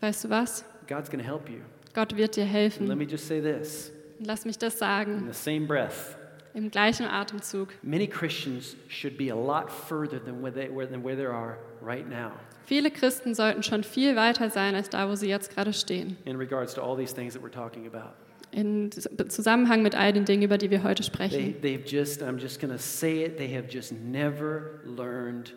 [0.02, 0.66] weißt du was?
[0.88, 1.60] God's going to help you.
[1.94, 2.88] Gott wird dir helfen.
[2.98, 5.30] me just say this Und lass mich das sagen.
[5.68, 6.18] breath
[6.56, 7.74] Im gleichen Atemzug.
[7.84, 11.60] Many Christians should be a lot further than where they, where, than where they are
[11.80, 12.32] right now
[12.66, 16.18] Viele Christen sollten schon viel weiter sein als da, wo sie jetzt gerade stehen.
[16.26, 18.16] in regards to all these things that we're talking about.
[18.56, 18.90] In
[19.28, 21.56] Zusammenhang mit all den Dingen, über die wir heute They, sprechen.
[21.62, 25.54] they've just, I'm just it, they have just never learned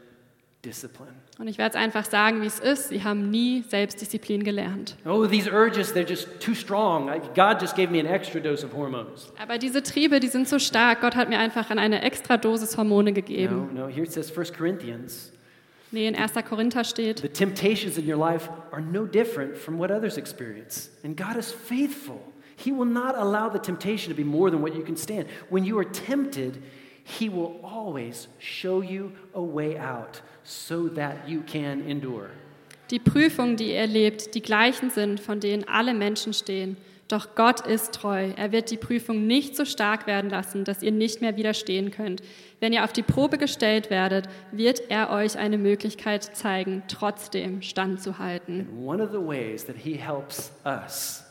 [0.65, 1.13] discipline.
[1.39, 2.89] Und ich werde es einfach sagen, wie es ist.
[2.89, 4.97] Sie haben nie Selbstdisziplin gelernt.
[5.07, 7.09] Oh, these urges, they're just too strong.
[7.37, 9.33] God just gave me an extra dose of hormones.
[9.41, 11.01] Aber diese Triebe, die sind so stark.
[11.01, 13.71] Gott hat mir einfach eine extra Dosis Hormone gegeben.
[13.75, 15.31] No, no, here it says 1 Corinthians.
[15.93, 16.33] Nee, in 1.
[16.45, 20.91] Korinther steht, The temptations in your life are no different from what others experience.
[21.05, 22.21] And God is faithful.
[22.59, 25.29] He will not allow the temptation to be more than what you can stand.
[25.49, 26.63] When you are tempted,
[27.05, 32.31] He will always show you a way out so that you can endure.
[32.91, 36.77] die Prüfungen, die ihr erlebt, die gleichen sind, von denen alle Menschen stehen.
[37.07, 38.33] Doch Gott ist treu.
[38.37, 42.23] Er wird die Prüfung nicht so stark werden lassen, dass ihr nicht mehr widerstehen könnt.
[42.61, 48.61] Wenn ihr auf die Probe gestellt werdet, wird er euch eine Möglichkeit zeigen, trotzdem standzuhalten.
[48.61, 51.28] And one of the ways that He helps us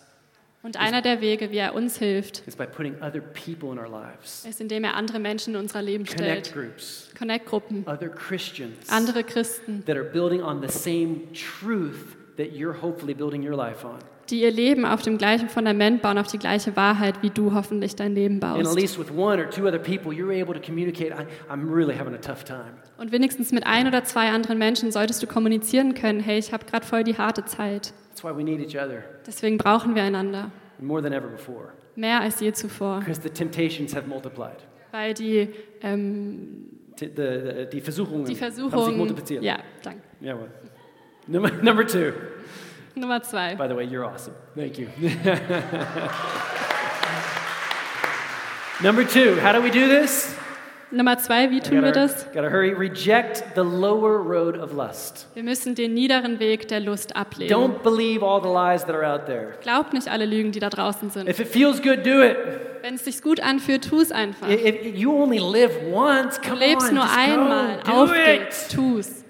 [0.68, 3.90] Und einer der Wege, wie er uns hilft, is by putting other people in our
[3.90, 6.54] lives, ist, indem er andere Menschen in unser Leben connect stellt.
[6.54, 13.48] groups, Connect-Gruppen, andere Christen, that are building on the same truth that you're hopefully building
[13.48, 14.00] your life on.
[14.30, 17.96] die ihr Leben auf dem gleichen Fundament bauen, auf die gleiche Wahrheit, wie du hoffentlich
[17.96, 18.76] dein Leben baust.
[18.76, 21.14] least with one or two other people, you're able to communicate.
[21.14, 22.74] I, I'm really having a tough time.
[22.98, 26.66] Und wenigstens mit ein oder zwei anderen Menschen solltest du kommunizieren können, hey, ich habe
[26.66, 27.94] gerade voll die harte Zeit.
[28.18, 30.50] That's why we need each other Deswegen brauchen wir einander,
[30.80, 34.58] more than ever before, mehr als je zuvor, because the temptations have multiplied.
[34.92, 35.50] weil die,
[35.84, 36.66] ähm,
[36.98, 39.44] The, the, die Versuchungen die haben sich multipliziert.
[39.44, 40.02] Ja, danke.
[40.20, 40.50] Yeah, well.
[41.28, 42.12] Number, number two.
[42.96, 43.54] Nummer zwei.
[43.54, 44.34] By the way, you're awesome.
[44.56, 44.88] Thank you.
[48.82, 49.40] number two.
[49.40, 50.36] How do we do this?
[50.90, 52.26] Nummer zwei, wie tun wir das?
[52.28, 52.72] gotta, gotta hurry.
[52.72, 55.28] Reject the lower road of lust.
[55.34, 57.54] Wir müssen den niederen Weg der Lust ablehnen.
[57.54, 59.54] Don't believe all the lies that are out there.
[59.62, 61.28] Glaub nicht alle Lügen, die da draußen sind.
[61.30, 62.38] If it feels good, do it.
[62.84, 64.48] Wenn es sich gut anfühlt, tu es einfach.
[64.50, 67.80] If, you only live once, Du come lebst on, nur einmal.
[67.86, 67.92] go.
[67.92, 68.68] Auf geht's.
[68.68, 68.76] it.
[68.76, 69.26] Tu's.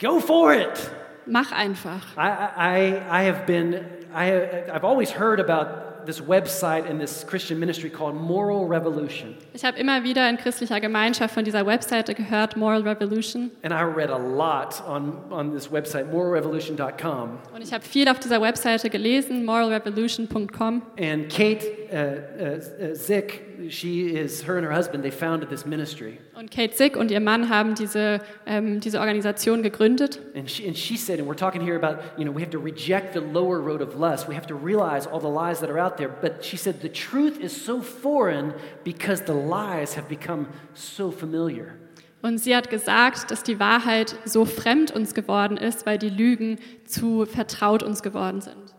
[0.00, 0.90] Go for it.
[1.26, 2.16] Mach einfach.
[2.16, 2.20] I,
[2.56, 3.74] I, I have been,
[4.14, 9.34] I, I've always heard about this website and this Christian ministry called Moral Revolution.
[9.52, 13.50] Ich habe immer wieder in christlicher Gemeinschaft von dieser Webseite gehört, Moral Revolution.
[13.62, 17.38] And I read a lot on, on this website, moralrevolution.com.
[17.54, 20.82] Und ich habe viel auf dieser Webseite gelesen, moralrevolution.com.
[20.98, 21.62] And Kate
[21.92, 26.18] uh, uh, Zick, she is, her and her husband, they founded this ministry.
[26.36, 30.20] Und Kate Zick und ihr Mann haben diese, ähm, diese Organisation gegründet.
[30.34, 32.58] And she, and she said, and we're talking here about, you know, we have to
[32.58, 34.28] reject the lower road of lust.
[34.28, 36.08] We have to realize all the lies that are out there.
[36.08, 41.78] But she said, the truth is so foreign because the lies have become so familiar.
[42.20, 46.58] Und sie hat gesagt, dass die Wahrheit so fremd uns geworden ist, weil die Lügen
[46.86, 48.74] zu vertraut uns geworden sind.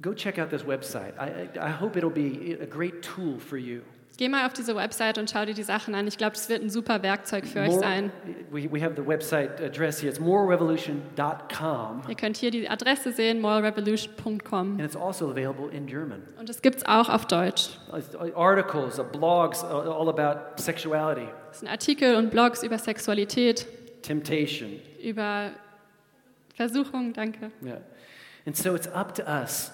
[0.00, 1.12] Go check out this website.
[1.18, 3.80] I, I hope it'll be a great tool for you.
[4.16, 6.08] Geh mal auf diese Website und schau dir die Sachen an.
[6.08, 8.10] Ich glaube, das wird ein super Werkzeug für euch More- sein.
[8.50, 10.10] we, we have the website address here.
[10.10, 12.02] It's moralrevolution.com.
[12.08, 14.72] Ihr könnt hier die Adresse sehen, moralrevolution.com.
[14.72, 16.22] And it's also available in German.
[16.38, 17.70] Und es gibt es auch auf Deutsch.
[18.34, 23.66] Articles, uh, blogs, uh, all about sexuality, Es sind Artikel und Blogs über Sexualität,
[24.02, 24.80] temptation.
[25.00, 25.50] über
[26.54, 27.52] Versuchung, danke.
[27.64, 27.78] Yeah.
[28.46, 29.70] And so it's up to us.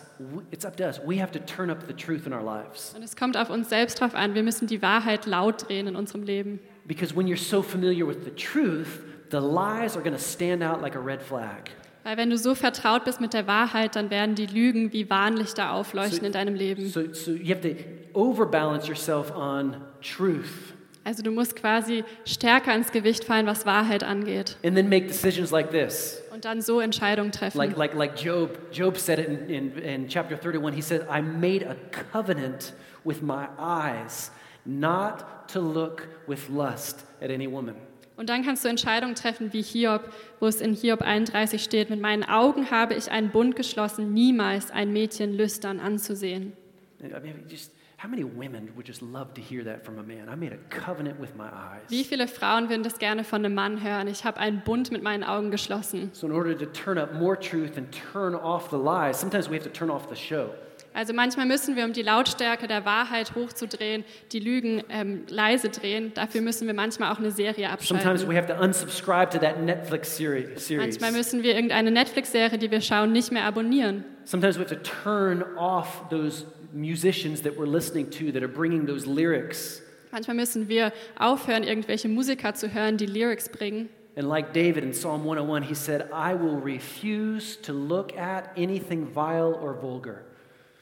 [0.51, 1.01] It's up to us.
[1.05, 2.93] We have to turn up the truth in our lives.
[2.95, 4.35] Und es kommt auf uns selbst drauf an.
[4.35, 6.61] Wir müssen die Wahrheit laut drehen in unserem Leben.
[6.87, 9.01] Because when you're so familiar with the truth,
[9.31, 11.71] the lies are going to stand out like a red flag.
[12.05, 15.73] Weil wenn du so vertraut bist mit der Wahrheit, dann werden die Lügen wie Warnlichter
[15.73, 16.87] aufleuchten in deinem Leben.
[16.89, 17.75] So, so you have to
[18.13, 20.75] overbalance yourself on truth
[21.05, 24.57] Also du musst quasi stärker ins Gewicht fallen, was Wahrheit angeht.
[24.63, 26.23] and then make decisions like this.
[26.35, 27.57] Und dann so Entscheidungen treffen.
[27.59, 30.75] Like, like, like Job, Job said it in, in, in chapter 31.
[30.75, 31.77] He said, I made a
[32.13, 32.73] covenant
[33.05, 34.33] with my eyes
[34.65, 37.77] not to look with lust at any woman.
[38.17, 42.01] Und dann kannst du Entscheidungen treffen wie Hiob, wo es in Hiob 31 steht, mit
[42.01, 46.53] meinen Augen habe ich einen Bund geschlossen, niemals ein Mädchen lüstern anzusehen.
[47.01, 47.71] I mean, just
[48.05, 50.29] how many women would just love to hear that from a man?
[50.29, 51.89] I made a covenant with my eyes.
[51.89, 54.09] Wie viele Frauen würden das gerne von einem Mann hören?
[54.09, 56.11] Ich habe einen Bund mit meinen Augen geschlossen.
[56.13, 59.55] So, in order to turn up more truth and turn off the lies, sometimes we
[59.55, 60.51] have to turn off the show.
[60.93, 66.13] Also manchmal müssen wir, um die Lautstärke der Wahrheit hochzudrehen, die Lügen ähm, leise drehen.
[66.15, 68.29] Dafür müssen wir manchmal auch eine Serie abschalten.
[68.29, 71.01] we have to unsubscribe to that Netflix seri- series.
[71.01, 74.05] Manchmal müssen wir irgendeine Netflix-Serie, die wir schauen, nicht mehr abonnieren.
[74.25, 76.45] Sometimes we have to turn off those,
[76.75, 79.81] musicians that we're listening to that are bringing those lyrics.
[80.13, 83.89] Manchmal müssen wir aufhören, irgendwelche Musiker zu hören, die Lyrics bringen.
[84.17, 89.07] And like David in Psalm 101, he said, I will refuse to look at anything
[89.13, 90.25] vile or vulgar.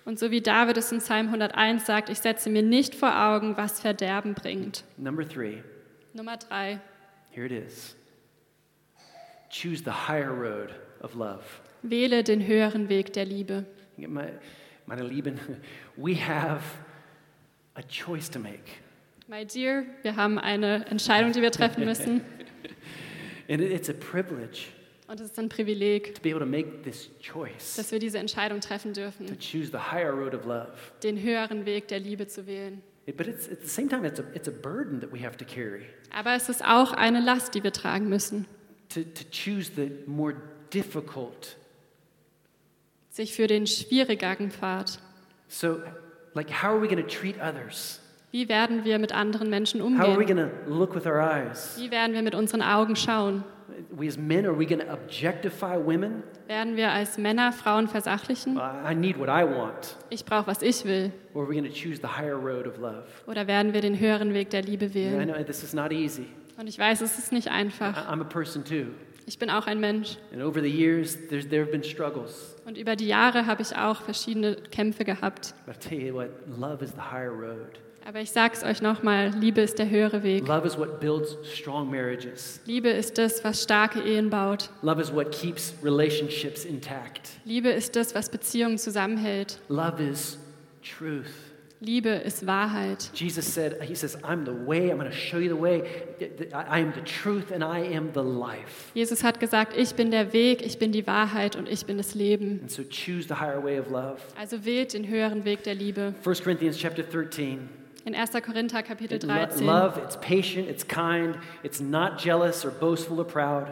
[0.04, 3.56] Und so wie David es in Psalm 101 sagt, ich setze mir nicht vor Augen,
[3.56, 4.84] was Verderben bringt.
[4.98, 5.62] Number three,
[6.12, 6.80] Nummer drei.
[7.30, 7.94] here it is
[9.48, 11.44] choose the higher road of love.
[11.82, 13.64] Wähle den höheren Weg der Liebe.
[13.96, 14.28] My-
[14.86, 15.38] Meine Lieben,
[15.96, 16.62] we have
[17.74, 18.60] a choice to make.
[19.28, 22.20] My dear, wir haben eine Entscheidung, die wir treffen müssen.
[23.48, 24.66] And it- it's a privilege
[25.08, 28.18] Und es ist ein Privileg, to be able to make this choice, dass wir diese
[28.18, 30.68] Entscheidung treffen to dürfen, choose the higher road of love.
[31.02, 32.82] den höheren Weg der Liebe zu wählen.
[33.06, 35.36] It- but it's, at the same time, it's a, it's a burden that we have
[35.36, 35.82] to carry
[36.14, 38.46] Aber es ist auch eine Last, die wir tragen müssen,
[38.94, 40.34] to, to choose the more
[40.72, 41.56] difficult.
[43.12, 44.98] Sich für den schwierigeren Pfad.
[45.48, 45.80] So,
[46.34, 48.00] like, how are we going to treat others?
[48.30, 50.36] Wie werden wir mit anderen Menschen How are we umgehen?
[50.38, 51.76] going to look with our eyes?
[51.78, 53.44] Wie werden wir mit unseren Augen schauen?
[53.90, 56.22] We as men, are we going to objectify women?
[56.46, 58.56] Werden wir als Männer Frauen versachlichen?
[58.56, 59.96] I I need what I want.
[60.08, 61.12] Ich brauche, was ich will.
[61.34, 63.04] Or are we going to choose the higher road of love?
[63.26, 65.28] Oder werden wir den höheren Weg der Liebe And I wählen?
[65.28, 66.26] know this is not easy.
[66.58, 68.08] Und ich weiß, es ist nicht I- einfach.
[68.10, 68.86] I'm a person too.
[69.26, 70.16] Ich bin auch ein Mensch.
[70.32, 72.56] And over the years, there have been struggles.
[72.64, 75.54] Und über die Jahre habe ich auch verschiedene Kämpfe gehabt.
[75.66, 77.78] But I tell you what, love is the higher road.
[78.04, 80.46] Aber ich sage es euch nochmal, Liebe ist der höhere Weg.
[80.48, 82.60] Love is what builds strong marriages.
[82.66, 84.70] Liebe ist das, was starke Ehen baut.
[84.82, 87.30] Love is what keeps relationships intact.
[87.44, 89.60] Liebe ist das, was Beziehungen zusammenhält.
[89.68, 90.36] Love is
[90.82, 91.51] truth.
[91.82, 93.10] Liebe ist Wahrheit.
[93.12, 95.82] Jesus said, He says, I'm the way, I'm going to show you the way.
[96.54, 98.92] I am the truth and I am the life.
[98.94, 102.14] Jesus hat gesagt, ich bin der Weg, ich bin die Wahrheit und ich bin das
[102.14, 102.60] Leben.
[102.62, 104.18] And so choose the higher way of love.
[104.38, 106.14] Also wählt den höheren Weg der Liebe.
[106.24, 107.68] 1 Corinthians chapter 13.
[108.04, 108.30] In 1.
[108.44, 109.66] Korinther Kapitel Lo- 13.
[109.66, 113.66] Love, it's patient, it's kind, it's not jealous or boastful or proud.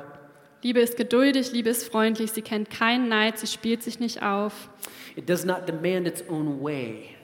[0.63, 4.69] Liebe ist geduldig, Liebe ist freundlich, sie kennt keinen Neid, sie spielt sich nicht auf.
[5.15, 7.17] It does not demand its own way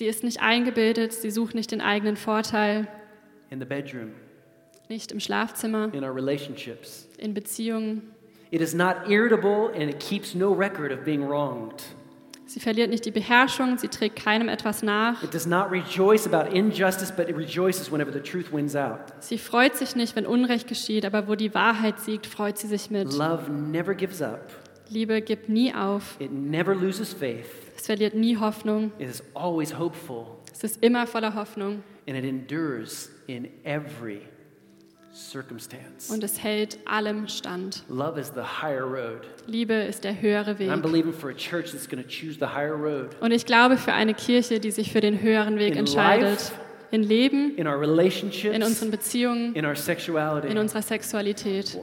[0.00, 2.88] Sie ist nicht eingebildet, sie sucht nicht den eigenen Vorteil,
[3.50, 4.12] in the bedroom,
[4.88, 7.06] nicht im Schlafzimmer, in our relationships.
[7.18, 8.10] in Beziehungen.
[8.50, 11.82] It is not irritable and it keeps no record of being wronged.
[12.46, 15.22] Sie verliert nicht die Beherrschung, sie trägt keinem etwas nach.
[15.22, 19.00] It does not rejoice about injustice, but it rejoices whenever the truth wins out.
[19.18, 22.90] Sie freut sich nicht, wenn Unrecht geschieht, aber wo die Wahrheit siegt, freut sie sich
[22.90, 23.12] mit.
[23.12, 24.50] Love never gives up,
[24.88, 27.44] Liebe gibt nie auf, it never loses faith,
[27.80, 32.24] es verliert nie Hoffnung, it is always hopeful, es ist immer voller Hoffnung and it
[32.24, 34.20] endures in every
[35.14, 36.12] circumstance.
[36.12, 37.82] und es hält allem stand.
[37.88, 39.26] Love is the higher road.
[39.46, 40.82] Liebe ist der höhere And I'm Weg.
[40.82, 43.92] believing for a church that's going to choose the higher road Und ich glaube für
[43.92, 46.52] eine Kirche, die sich für den höheren Weg In entscheidet, life,
[46.90, 50.48] in Leben, in our in relationships, unseren Beziehungen, in our sexuality.
[50.48, 51.78] in unserer Sexualität.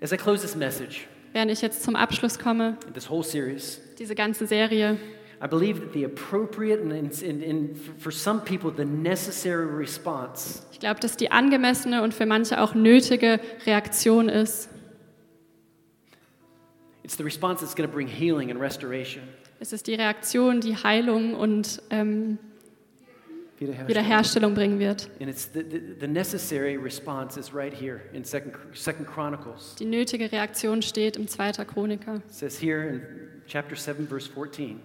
[0.00, 4.14] As I close this message, Während ich jetzt zum Abschluss komme, this whole series, diese
[4.14, 4.98] ganze Serie,
[5.42, 10.62] I believe that the appropriate and, and, and, and for some people, the necessary response
[10.72, 14.68] ich glaube, dass die angemessene und für manche auch nötige Reaktion ist.
[17.02, 19.22] it's the response that's going to bring healing and restoration.
[19.60, 22.38] Es ist die Reaktion, die Heilung und ähm,
[23.58, 23.88] Wiederherstellung.
[23.88, 25.10] Wiederherstellung bringen wird.
[29.78, 31.52] Die nötige Reaktion steht im 2.
[31.64, 33.02] Chroniker, It says here in
[33.46, 34.80] chapter 7, verse 14,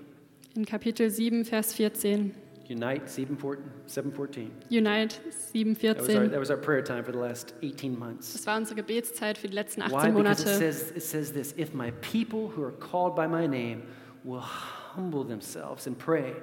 [0.55, 2.33] in Kapitel 7, Vers 14.
[2.69, 4.51] Unite 7, 14, 7, 14.
[4.69, 5.19] Unite
[5.51, 6.31] 7, That was, our, 14.
[6.31, 8.31] that was our prayer time for the last 18 months.
[8.33, 9.95] Das war unsere Gebetszeit für die letzten Why?
[10.07, 10.57] 18 Because it Monate.
[10.57, 13.83] says, it says this If my people who are called by my name
[14.23, 14.39] will
[14.95, 16.33] humble themselves and pray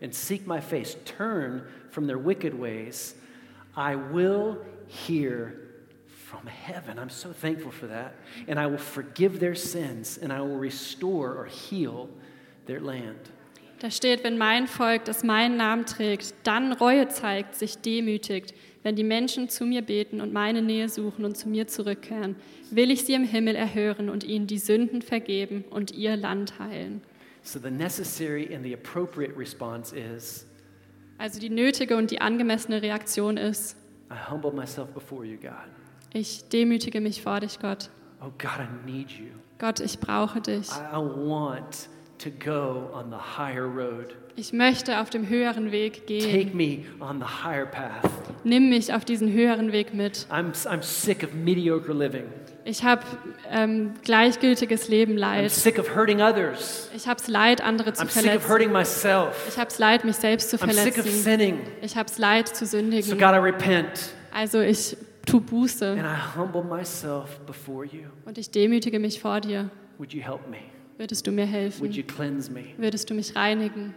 [0.00, 3.14] and seek my face, turn from their wicked ways,
[3.76, 5.68] I will hear
[6.06, 6.98] from heaven.
[6.98, 8.14] I'm so thankful for that.
[8.46, 12.08] And I will forgive their sins and I will restore or heal
[12.66, 13.30] their land.
[13.80, 18.96] Da steht, wenn mein Volk, das meinen Namen trägt, dann Reue zeigt, sich demütigt, wenn
[18.96, 22.34] die Menschen zu mir beten und meine Nähe suchen und zu mir zurückkehren,
[22.70, 27.02] will ich sie im Himmel erhören und ihnen die Sünden vergeben und ihr Land heilen.
[27.50, 30.44] So the necessary and the appropriate response is
[31.16, 33.74] Also die nötige und die angemessene Reaktion ist,
[34.10, 35.54] I humble myself before you, God.
[36.12, 37.88] ich demütige mich vor dich, Gott.
[38.20, 39.28] Oh, God, I need you.
[39.58, 40.68] Gott, ich brauche dich.
[40.68, 41.88] I, I want
[42.18, 44.14] to go on the higher road.
[44.36, 46.30] Ich möchte auf dem höheren Weg gehen.
[46.30, 48.10] Take me on the higher path.
[48.44, 50.26] Nimm mich auf diesen höheren Weg mit.
[50.30, 52.26] I'm, I'm sick of mediocre living.
[52.68, 53.02] Ich habe
[53.50, 55.50] ähm, gleichgültiges Leben I'm Leid.
[55.50, 56.90] sick of hurting others.
[56.94, 58.48] Ich habe es leid, andere zu I'm sick of verletzen.
[58.50, 59.46] hurting myself.
[59.48, 61.22] Ich habe es leid, mich selbst zu I'm sick of verletzen.
[61.22, 61.60] sinning.
[61.80, 63.10] Ich habe es leid, zu So sündigen.
[63.12, 64.10] God, I repent.
[64.34, 68.02] Also ich tu Buße And I humble myself before you.
[68.26, 69.70] und ich demütige mich vor dir.
[69.96, 70.58] Would you help me?
[70.98, 71.92] Würdest du mir Would helfen?
[71.92, 72.64] you cleanse me?
[72.76, 73.94] Würdest du mich reinigen?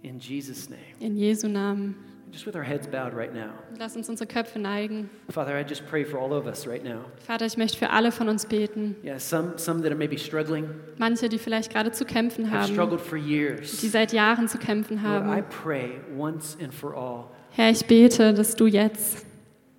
[0.00, 0.80] In Jesus' name.
[1.00, 1.96] In Jesu Namen.
[2.32, 3.50] Just with our heads bowed right now.
[3.78, 5.10] Lass uns unsere Köpfe neigen.
[5.28, 7.04] Father, I just pray for all of us right now.
[7.26, 8.96] Vater, ich möchte für alle von uns beten.
[9.04, 10.66] Yeah, some, some that are maybe struggling,
[10.96, 13.80] Manche, die vielleicht gerade zu kämpfen have haben, struggled for die years.
[13.82, 15.44] seit Jahren zu kämpfen Lord, I haben.
[15.50, 19.26] pray once and for all Herr, ich bete, dass du jetzt,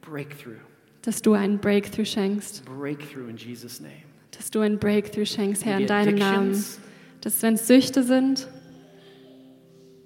[0.01, 0.59] breakthrough.
[1.01, 2.63] dass du einen Breakthrough schenkst.
[2.65, 3.93] Breakthrough in Jesus' name.
[4.37, 6.63] Dass du einen Breakthrough schenkst, Herr, in deinem Namen.
[7.21, 8.47] Dass wenn es Süchte sind,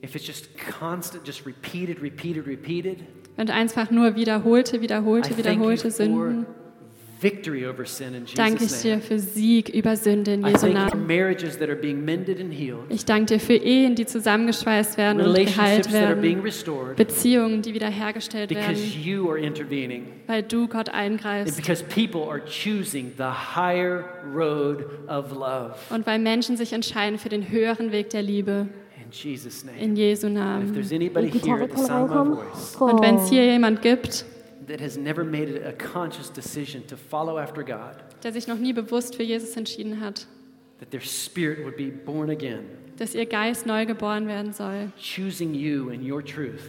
[0.03, 3.03] if it's just constant, just repeated, repeated, repeated,
[3.35, 6.45] wenn einfach nur wiederholte, wiederholte, wiederholte Sünden,
[7.19, 11.09] victory over sin in danke ich dir für Sieg über Sünde in Jesu Namen.
[12.89, 16.43] Ich danke dir für Ehen, die zusammengeschweißt werden und geheilt werden,
[16.95, 20.07] Beziehungen, die wiederhergestellt because werden, you are intervening.
[20.27, 21.57] weil du Gott eingreifst.
[21.57, 25.75] because people are choosing the higher road of love.
[25.89, 28.67] und weil Menschen sich entscheiden für den höheren Weg der Liebe
[29.07, 29.77] In Jesus' name.
[29.79, 30.67] in Jesu Namen.
[30.69, 30.75] Und
[33.01, 34.25] wenn es hier jemand gibt,
[34.67, 38.57] that has never made it a conscious decision to follow after God, der sich noch
[38.57, 40.27] nie bewusst für Jesus entschieden hat,
[40.79, 42.65] that their spirit would be born again,
[42.97, 46.61] dass ihr Geist neu geboren werden soll, choosing you and your truth.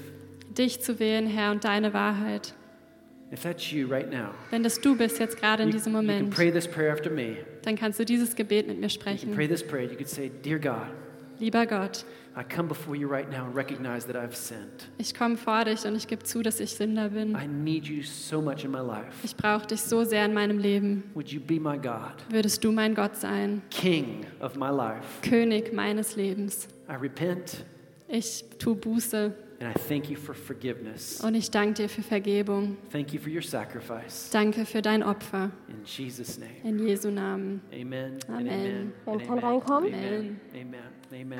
[0.56, 2.54] dich zu wählen, Herr, und deine Wahrheit.
[3.32, 5.98] If that's you right now, Wenn das du bist jetzt gerade in you, diesem you
[5.98, 7.36] can Moment, pray this prayer after me.
[7.62, 9.34] dann kannst du dieses Gebet mit mir You can sprechen.
[11.38, 12.04] Lieber Gott,
[12.36, 14.88] I come before you right now and recognize that I've sinned.
[14.98, 17.34] ich komme vor dich und ich gebe zu, dass ich Sünder bin.
[17.36, 19.12] I need you so much in my life.
[19.24, 21.04] Ich brauche dich so sehr in meinem Leben.
[21.14, 25.04] Would you be my God, Würdest du mein Gott sein, King of my life?
[25.22, 26.68] König meines Lebens.
[26.88, 27.64] I repent
[28.08, 31.20] Ich tu Buße and I thank you for forgiveness.
[31.20, 32.76] und ich danke dir für Vergebung.
[32.92, 34.30] Thank you for your sacrifice.
[34.30, 35.50] Danke für dein Opfer.
[35.68, 36.52] In Jesus' name.
[36.62, 37.60] In Jesu Namen.
[37.72, 38.12] Amen.
[38.28, 38.48] and Amen.
[38.48, 38.92] amen.
[39.06, 39.38] And amen.
[39.44, 39.92] reinkommen?
[39.92, 40.40] Amen.
[40.54, 40.97] Amen.
[41.12, 41.36] Amen.